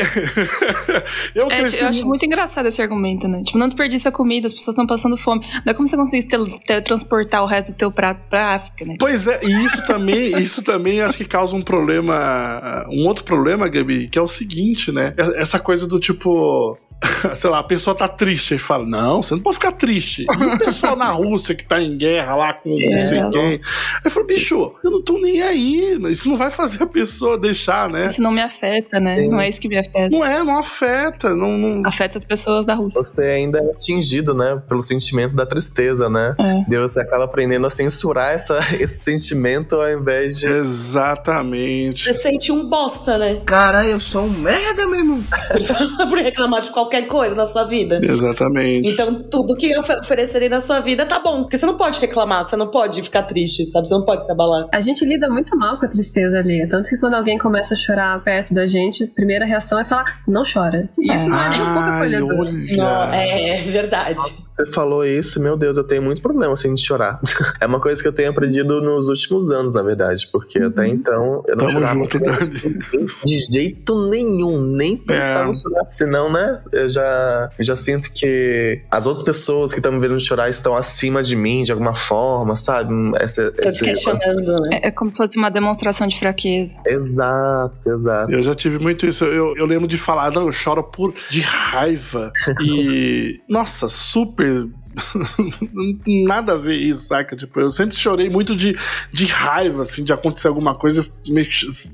[1.35, 1.81] eu É, cresci.
[1.83, 3.43] eu acho muito engraçado esse argumento, né?
[3.43, 5.45] Tipo, não desperdiça comida, as pessoas estão passando fome.
[5.65, 8.97] Não é como você conseguir tele- teletransportar o resto do teu prato pra África, né?
[8.99, 13.68] Pois é, e isso também, isso também acho que causa um problema, um outro problema,
[13.68, 15.14] Gabi, que é o seguinte, né?
[15.37, 16.78] Essa coisa do tipo,
[17.37, 20.25] sei lá, a pessoa tá triste e fala: Não, você não pode ficar triste.
[20.29, 22.77] E o pessoal na Rússia que tá em guerra lá com não
[23.09, 23.31] sei É.
[23.31, 23.47] quem.
[23.53, 23.59] Aí
[24.05, 25.99] eu falo, bicho, eu não tô nem aí.
[26.11, 28.07] Isso não vai fazer a pessoa deixar, né?
[28.07, 29.17] Isso não me afeta, né?
[29.17, 29.29] Sim.
[29.29, 30.09] Não é isso que me afeta.
[30.11, 31.35] Não é, não afeta.
[31.35, 33.03] Não, não- Afeta as pessoas da Rússia.
[33.05, 34.61] Você ainda é atingido, né?
[34.69, 36.35] Pelo sentimento da tristeza, né?
[36.39, 36.75] É.
[36.75, 40.47] E você acaba aprendendo a censurar essa, esse sentimento ao invés de.
[40.49, 42.05] Exatamente.
[42.05, 43.41] Você sente um bosta, né?
[43.45, 45.23] Caralho, eu sou um merda, meu irmão.
[46.09, 48.01] Por reclamar de qualquer coisa na sua vida.
[48.03, 48.89] Exatamente.
[48.89, 51.43] Então, tudo que ofe- oferecerem na sua vida tá bom.
[51.43, 53.89] Porque você não pode reclamar, você não pode ficar triste, sabe?
[53.89, 54.66] Você não pode se abalar.
[54.72, 56.68] A gente lida muito mal com a tristeza alheia.
[56.68, 60.05] Tanto que quando alguém começa a chorar perto da gente, a primeira reação é falar,
[60.26, 60.89] não chora.
[60.99, 62.53] E isso não é nem um pouco acolhedor.
[62.76, 64.16] Não, é verdade.
[64.57, 67.20] Você falou isso, meu Deus, eu tenho muito problema assim de chorar.
[67.61, 71.43] É uma coisa que eu tenho aprendido nos últimos anos, na verdade, porque até então
[71.47, 73.09] eu não Tamo chorava junto, Dani.
[73.24, 75.51] de jeito nenhum, nem pensava É.
[75.51, 75.87] em chorar.
[75.91, 80.18] Senão, né, eu já, eu já sinto que as outras pessoas que estão me vendo
[80.20, 82.93] chorar estão acima de mim de alguma forma, sabe?
[83.20, 84.81] Essa, Tô te esse- questionando, né?
[84.83, 86.77] É, é como se fosse uma demonstração de fraqueza.
[86.87, 88.33] Exato, exato.
[88.33, 89.24] Eu já tive muito isso.
[89.24, 92.31] Eu, eu lembro de falar, não, eu choro por de raiva.
[92.62, 94.66] E, nossa, super.
[96.07, 97.37] nada a ver isso, saca?
[97.37, 98.77] Tipo, eu sempre chorei muito de,
[99.13, 101.47] de raiva, assim, de acontecer alguma coisa, me,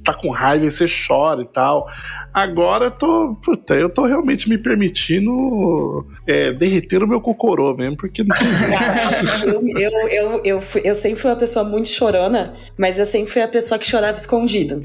[0.04, 1.88] tá com raiva e você chora e tal.
[2.32, 7.96] Agora eu tô, puta, eu tô realmente me permitindo é, derreter o meu cocorô mesmo,
[7.96, 8.36] porque não
[9.44, 13.42] eu, eu, eu, eu, eu sempre fui uma pessoa muito chorona, mas eu sempre fui
[13.42, 14.82] a pessoa que chorava escondido.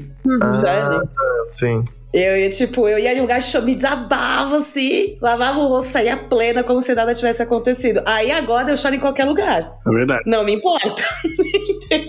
[0.60, 1.08] Sabe?
[1.46, 1.84] Sim.
[2.12, 5.90] Eu ia, tipo, eu ia em lugar de show, me desabava assim, lavava o rosto,
[5.90, 8.02] saía plena como se nada tivesse acontecido.
[8.06, 9.76] Aí agora eu choro em qualquer lugar.
[9.86, 10.22] É verdade.
[10.24, 11.02] Não me importa.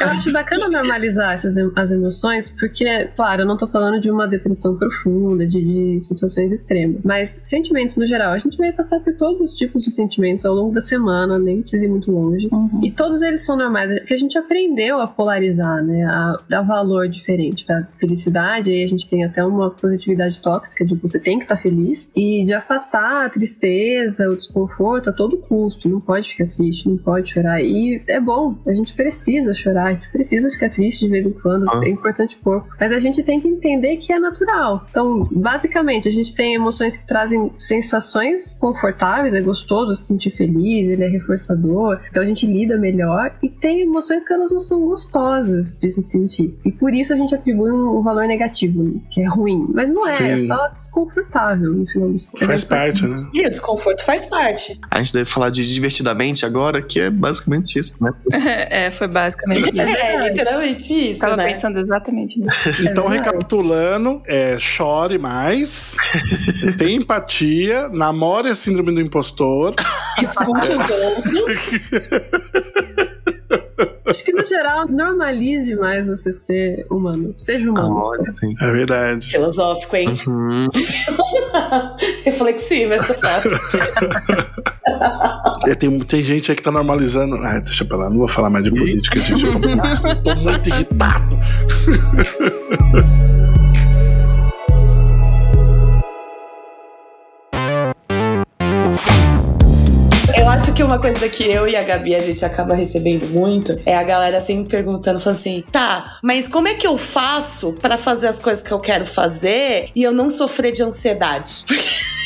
[0.00, 4.26] Eu acho bacana normalizar essas as emoções, porque, claro, eu não tô falando de uma
[4.26, 7.04] depressão profunda, de, de situações extremas.
[7.04, 10.54] Mas sentimentos no geral, a gente vai passar por todos os tipos de sentimentos ao
[10.54, 12.48] longo da semana, nem precisa ir muito longe.
[12.52, 12.80] Uhum.
[12.82, 16.04] E todos eles são normais, porque a gente aprendeu a polarizar, né?
[16.04, 18.70] A dar valor diferente pra felicidade.
[18.70, 22.10] Aí a gente tem até uma positividade tóxica de você tem que estar feliz.
[22.14, 25.88] E de afastar a tristeza, o desconforto a todo custo.
[25.88, 27.60] Não pode ficar triste, não pode chorar.
[27.60, 31.32] E é bom, a gente precisa chorar, a gente precisa ficar triste de vez em
[31.32, 31.68] quando.
[31.68, 31.80] Ah.
[31.84, 32.68] É importante o corpo.
[32.80, 34.84] Mas a gente tem que entender que é natural.
[34.88, 40.88] Então, basicamente, a gente tem emoções que trazem sensações confortáveis, é gostoso se sentir feliz,
[40.88, 43.34] ele é reforçador, então a gente lida melhor.
[43.42, 46.58] E tem emoções que elas não são gostosas de se sentir.
[46.64, 49.66] E por isso a gente atribui um, valor negativo, que é ruim.
[49.74, 50.46] Mas não é, é Sim.
[50.46, 52.46] só desconfortável no final das contas.
[52.46, 53.26] Faz parte, né?
[53.32, 54.78] E o desconforto faz parte.
[54.90, 58.12] A gente deve falar de divertidamente agora, que é basicamente isso, né?
[58.70, 59.72] É, foi basicamente.
[59.80, 59.96] aqui.
[59.96, 61.48] É, literalmente isso, Tava né?
[61.48, 62.68] pensando exatamente nisso.
[62.88, 63.28] Então, verdade.
[63.28, 65.96] recapitulando, é, chore mais,
[66.78, 69.74] tenha empatia, namore a síndrome do impostor.
[70.22, 71.70] Escute os outros.
[74.08, 77.34] Acho que no geral, normalize mais você ser humano.
[77.36, 77.94] Seja humano.
[77.94, 78.54] Olha, assim.
[78.60, 79.28] É verdade.
[79.28, 80.08] Filosófico, hein?
[80.26, 80.66] Uhum.
[82.24, 83.48] Reflexiva essa frase.
[85.66, 87.36] É, tem, tem gente aí que tá normalizando.
[87.36, 89.44] Ah, deixa pra lá, não vou falar mais de política, gente.
[89.46, 91.38] Eu tô, tô muito irritado.
[100.58, 103.96] acho que uma coisa que eu e a Gabi a gente acaba recebendo muito é
[103.96, 108.26] a galera sempre perguntando, falando assim, tá, mas como é que eu faço pra fazer
[108.26, 111.64] as coisas que eu quero fazer e eu não sofrer de ansiedade?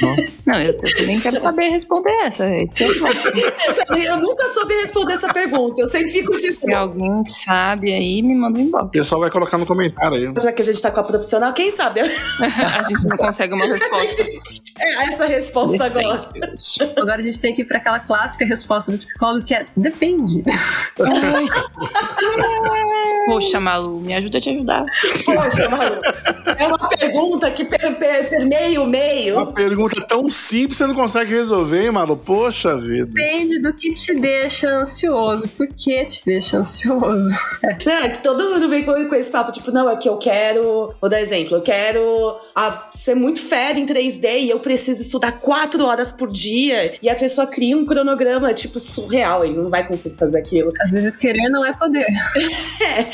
[0.01, 0.39] Nossa.
[0.45, 2.45] Não, eu, eu também quero saber responder essa.
[2.49, 2.89] Então,
[3.66, 5.80] Eu, também- eu nunca soube responder essa pergunta.
[5.80, 6.61] Eu sempre fico tipo.
[6.66, 8.87] Se alguém sabe aí, me manda um inbox.
[8.87, 10.43] O pessoal vai colocar no comentário aí.
[10.43, 13.64] Já que a gente tá com a profissional, quem sabe a gente não consegue uma
[13.66, 14.24] resposta.
[14.24, 16.18] gente é essa resposta agora.
[16.18, 16.93] decente.
[16.97, 20.45] Agora a gente tem que ir para aquela clássica resposta do psicólogo que é depende.
[23.27, 24.85] Poxa, Malu, me ajuda a te ajudar.
[25.25, 26.01] Poxa, Malu,
[26.59, 29.47] é uma pergunta que per, per, permeia o Uma meio.
[29.53, 32.16] pergunta tão simples você não consegue resolver, hein, Malu?
[32.16, 33.07] Poxa vida.
[33.07, 35.49] Depende do que te deixa ansioso.
[35.49, 37.31] Por que te deixa ansioso?
[37.85, 40.95] Né, que todo mundo vem com, com esse papo, tipo, não, é que eu quero.
[41.01, 45.33] Vou dar exemplo, eu quero ah, ser muito fera em 3D e eu preciso estudar
[45.33, 46.95] quatro horas por dia.
[47.03, 48.12] E a pessoa cria um cronograma,
[48.55, 50.71] tipo, surreal, ele não vai conseguir fazer aquilo.
[50.81, 52.07] Às vezes querer não é poder.
[52.83, 53.07] É.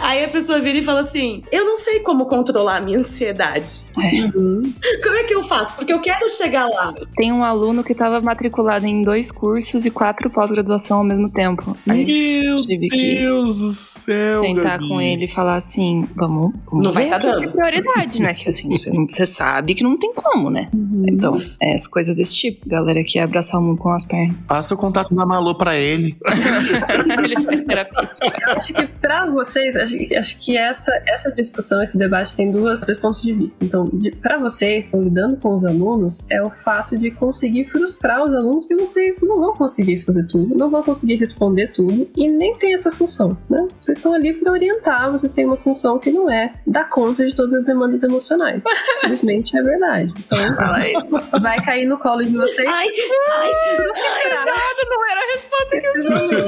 [0.00, 3.84] Aí a pessoa vira e fala assim: Eu não sei como controlar a minha ansiedade.
[3.96, 4.72] Uhum.
[5.02, 5.74] Como é que eu faço?
[5.74, 6.94] Porque eu quero chegar lá.
[7.16, 11.76] Tem um aluno que estava matriculado em dois cursos e quatro pós-graduação ao mesmo tempo.
[11.88, 12.04] Aí
[12.44, 14.40] Meu tive que Deus do céu.
[14.40, 14.88] sentar Gabi.
[14.88, 17.40] com ele e falar assim: vamos, vamos Não vai ver tá dando.
[17.40, 18.32] que prioridade, né?
[18.34, 20.70] Que assim, você, não- você sabe que não tem como, né?
[21.08, 22.66] Então, é as coisas desse tipo.
[22.68, 24.35] Galera que abraçar o mundo com as pernas.
[24.46, 26.16] Passa o contato da Malu pra ele.
[27.24, 28.10] ele faz terapia.
[28.42, 32.80] Eu acho que pra vocês, acho, acho que essa, essa discussão, esse debate tem duas,
[32.82, 33.64] dois pontos de vista.
[33.64, 37.66] Então, de, para vocês que estão lidando com os alunos, é o fato de conseguir
[37.66, 42.08] frustrar os alunos que vocês não vão conseguir fazer tudo, não vão conseguir responder tudo
[42.16, 43.66] e nem tem essa função, né?
[43.80, 47.34] Vocês estão ali para orientar, vocês têm uma função que não é dar conta de
[47.34, 48.64] todas as demandas emocionais.
[48.98, 50.12] Infelizmente é verdade.
[50.18, 50.38] Então,
[51.40, 52.86] vai cair no colo de vocês Ai,
[53.40, 53.50] ai,
[54.28, 54.56] frustrar
[54.88, 56.44] não era a resposta que esses alunos.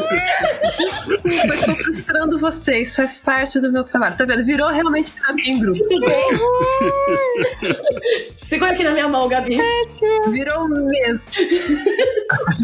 [1.09, 4.17] Eu estou frustrando vocês, faz parte do meu trabalho.
[4.17, 4.45] Tá vendo?
[4.45, 5.79] Virou realmente terapia em grupo.
[5.89, 6.29] tudo bem?
[8.35, 9.59] Segura aqui na minha mão, Gabi.
[10.31, 11.31] Virou mesmo.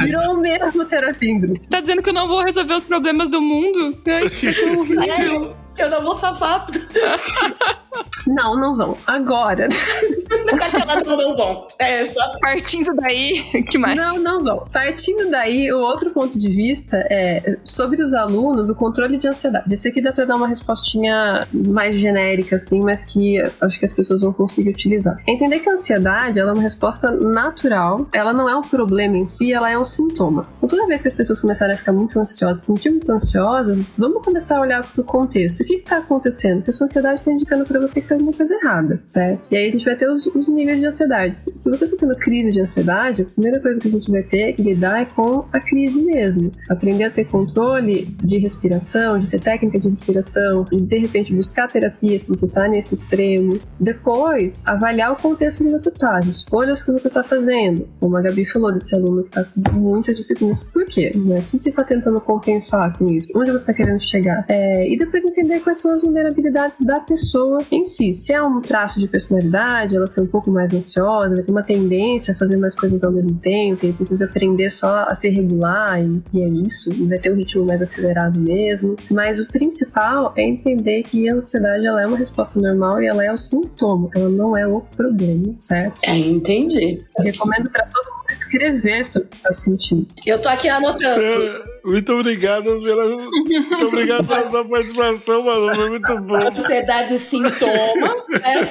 [0.03, 1.61] Virou mesmo terapia em grupo.
[1.63, 3.99] Você tá dizendo que eu não vou resolver os problemas do mundo?
[4.07, 5.64] Ai, que horrível.
[5.77, 6.67] Eu não vou safar.
[8.27, 8.97] Não, não vão.
[9.07, 9.69] Agora.
[10.59, 11.67] Daquela não, não vão.
[11.79, 12.39] É essa.
[12.41, 13.97] Partindo daí, que mais?
[13.97, 14.65] Não, não vão.
[14.73, 19.73] Partindo daí, o outro ponto de vista é sobre os alunos, o controle de ansiedade.
[19.73, 23.93] Isso aqui dá pra dar uma respostinha mais genérica, assim, mas que acho que as
[23.93, 25.17] pessoas vão conseguir utilizar.
[25.27, 29.27] Entender que a ansiedade ela é uma resposta natural, ela não é um problema em
[29.27, 30.47] si, ela é um sintoma.
[30.59, 33.79] Então, toda vez que as pessoas começarem a ficar muito ansiosas, se sentir muito ansiosas,
[33.97, 35.64] vamos começar a olhar pro contexto.
[35.65, 36.57] O que que tá acontecendo?
[36.57, 39.51] Porque a sua ansiedade tá indicando pra você que tá alguma coisa errada, certo?
[39.51, 41.37] E aí a gente vai ter os, os níveis de ansiedade.
[41.37, 44.53] Se você tá tendo crise de ansiedade, a primeira coisa que a gente vai ter
[44.53, 46.51] que lidar é com a crise mesmo.
[46.69, 51.69] Aprender a ter controle de respiração, de ter técnica de respiração, de de repente buscar
[51.69, 53.59] terapia se você tá nesse extremo.
[53.81, 57.89] Depois, avaliar o contexto que você tá, as escolhas que você tá fazendo.
[57.99, 60.59] Como a Gabi falou desse aluno que tá com muitas disciplinas.
[60.59, 61.13] Por quê?
[61.15, 61.39] Né?
[61.39, 63.29] O que que tá tentando compensar com isso?
[63.35, 64.45] Onde você tá querendo chegar?
[64.49, 68.13] É, e depois entender quais são as vulnerabilidades da pessoa em si.
[68.13, 71.63] Se é um traço de personalidade, ela ser um pouco mais ansiosa, vai ter uma
[71.63, 76.01] tendência a fazer mais coisas ao mesmo tempo, e precisa aprender só a se regular,
[76.03, 78.97] e, e é isso, e vai ter um ritmo mais acelerado mesmo.
[79.11, 83.25] Mas o principal é entender que a ansiedade ela é uma resposta normal e ela
[83.25, 86.05] é o sintoma, ela não é o problema, certo?
[86.05, 87.03] É, entendi.
[87.19, 90.07] Eu recomendo para todo mundo escrever sobre o que está sentindo.
[90.27, 91.74] Eu tô aqui anotando.
[91.85, 95.75] Muito obrigado pela, muito obrigado pela sua participação, Malu.
[95.75, 96.37] Foi muito bom.
[96.37, 98.71] Ansiedade sintoma, né?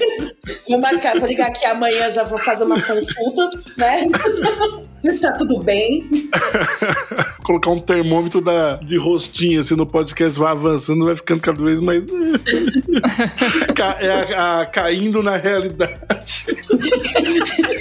[0.68, 4.04] Vou marcar, vou ligar aqui amanhã, já vou fazer umas consultas, né?
[5.04, 6.10] Ver se tá tudo bem.
[7.46, 11.80] Colocar um termômetro da, de rostinho assim no podcast, vai avançando, vai ficando cada vez
[11.82, 12.02] mais.
[13.76, 16.46] Ca- é a- a- caindo na realidade.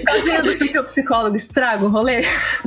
[0.05, 2.23] Tá vendo porque o psicólogo estraga o rolê?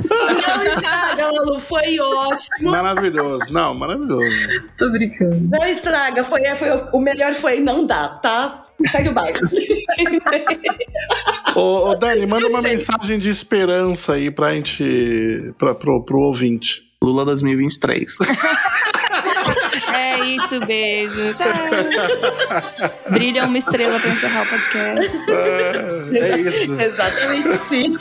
[0.08, 2.55] Não estraga, Malu, foi ótimo.
[2.60, 3.52] Maravilhoso.
[3.52, 4.30] Não, maravilhoso.
[4.78, 5.48] Tô brincando.
[5.50, 8.62] Não estraga, foi, foi, o melhor foi não dá, tá?
[8.88, 9.38] Segue o baile.
[11.54, 16.84] Ô, ô, Dani, manda uma mensagem de esperança aí pra gente, pra, pro, pro ouvinte.
[17.02, 18.18] Lula 2023.
[19.94, 21.34] É isso, beijo.
[21.34, 21.48] Tchau.
[23.10, 25.30] Brilha uma estrela pra encerrar o podcast.
[25.30, 26.80] É, é isso.
[26.80, 27.98] Exatamente assim.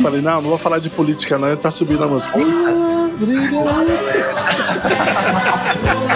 [0.00, 1.48] Falei, não, não vou falar de política, não.
[1.48, 2.38] Ele tá subindo a música.
[3.20, 3.24] Ah,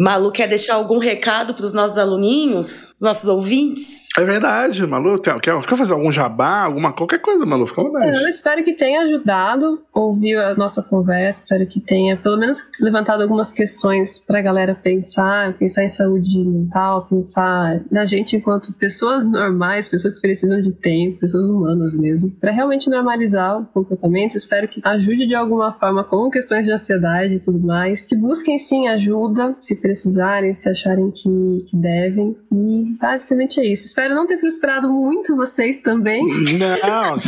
[0.00, 4.08] Malu, quer deixar algum recado pros nossos aluninhos, nossos ouvintes?
[4.18, 5.20] É verdade, Malu.
[5.20, 7.66] Quer, quer, fazer algum jabá, alguma qualquer coisa, Malu?
[7.66, 8.22] Fica à É, vontade.
[8.22, 13.22] Eu espero que tenha ajudado, ouvir a nossa conversa, espero que tenha pelo menos levantado
[13.22, 19.86] algumas questões pra galera pensar, pensar em saúde mental, pensar na gente enquanto pessoas normais,
[19.86, 24.34] pessoas que precisam de tempo, pessoas humanas mesmo, Pra realmente normalizar o comportamento.
[24.34, 28.58] Espero que ajude de alguma forma com questões de ansiedade e tudo mais, que busquem
[28.58, 32.36] sim ajuda, se precisarem, se acharem que, que devem.
[32.52, 33.86] E basicamente é isso.
[33.86, 36.24] Espero não ter frustrado muito vocês também.
[36.58, 37.18] Não,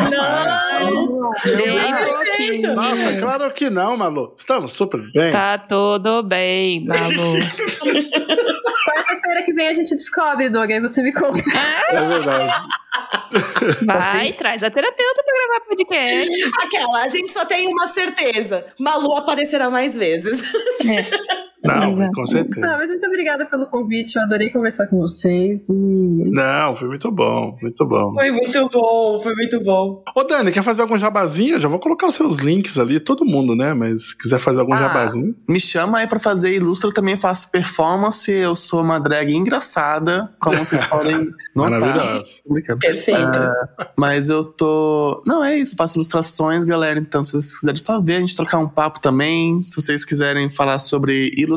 [2.07, 2.75] pouquinho.
[2.75, 4.35] Nossa, claro que não, Malu.
[4.37, 5.33] Estamos super bem.
[5.33, 7.39] Tá tudo bem, Malu.
[8.85, 11.43] Quarta-feira que vem a gente descobre, Doug, aí você me conta.
[11.91, 12.53] É verdade.
[13.85, 16.51] Vai, traz a terapeuta pra gravar podcast.
[16.63, 18.67] Aquela, a gente só tem uma certeza.
[18.79, 20.43] Malu aparecerá mais vezes.
[21.65, 22.13] Não, Exato.
[22.13, 22.67] com certeza.
[22.67, 27.11] Ah, mas muito obrigada pelo convite, eu adorei conversar com vocês e Não, foi muito
[27.11, 28.13] bom, muito bom.
[28.15, 30.03] Foi muito bom, foi muito bom.
[30.15, 31.55] Ô, Dani, quer fazer algum jabazinho?
[31.57, 33.73] Eu Já vou colocar os seus links ali, todo mundo, né?
[33.75, 34.79] Mas se quiser fazer algum Ah.
[34.79, 35.35] jabazinho.
[35.49, 38.31] Me chama aí pra fazer ilustra, eu também faço performance.
[38.31, 41.15] Eu sou uma drag engraçada, como vocês podem
[41.55, 41.81] notar.
[41.81, 42.25] Maravilhoso.
[42.49, 42.79] Brincando.
[42.81, 43.21] Perfeito.
[43.97, 45.23] Mas eu tô.
[45.27, 46.99] Não, é isso, faço ilustrações, galera.
[46.99, 49.63] Então, se vocês quiserem só ver, a gente trocar um papo também.
[49.63, 51.52] Se vocês quiserem falar sobre ilustrações,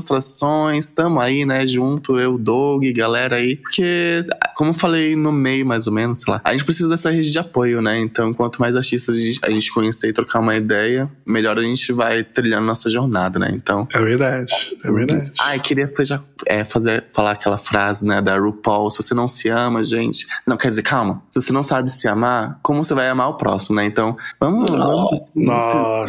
[0.94, 1.66] tamo aí, né?
[1.66, 3.56] Junto, eu, Doug, galera aí.
[3.58, 7.10] Porque, como eu falei no meio, mais ou menos, sei lá, a gente precisa dessa
[7.10, 8.00] rede de apoio, né?
[8.00, 12.24] Então, quanto mais artistas a gente- conhecer e trocar uma ideia, melhor a gente vai
[12.24, 13.52] trilhando nossa jornada, né?
[13.54, 13.84] Então.
[13.94, 14.54] É verdade,
[14.84, 15.32] é verdade.
[15.40, 19.28] Ah, eu queria já, é, fazer, falar aquela frase, né, da RuPaul, se você não
[19.28, 20.28] se ama, gente...
[20.46, 23.34] Não, quer dizer, calma, se você não sabe se amar, como você vai amar o
[23.36, 23.86] próximo, né?
[23.86, 24.70] Então, vamos...
[24.70, 26.06] vamos Nossa.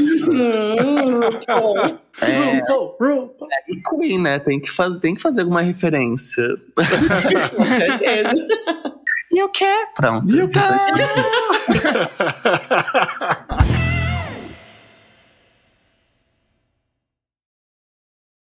[2.22, 3.51] É, RuPaul, RuPaul.
[3.68, 4.38] e Queen, né?
[4.38, 6.44] Tem que, faz, tem que fazer alguma referência.
[7.56, 8.48] Com certeza.
[9.32, 9.90] E eu quero.
[9.94, 10.34] Pronto.
[10.34, 10.86] E o cara?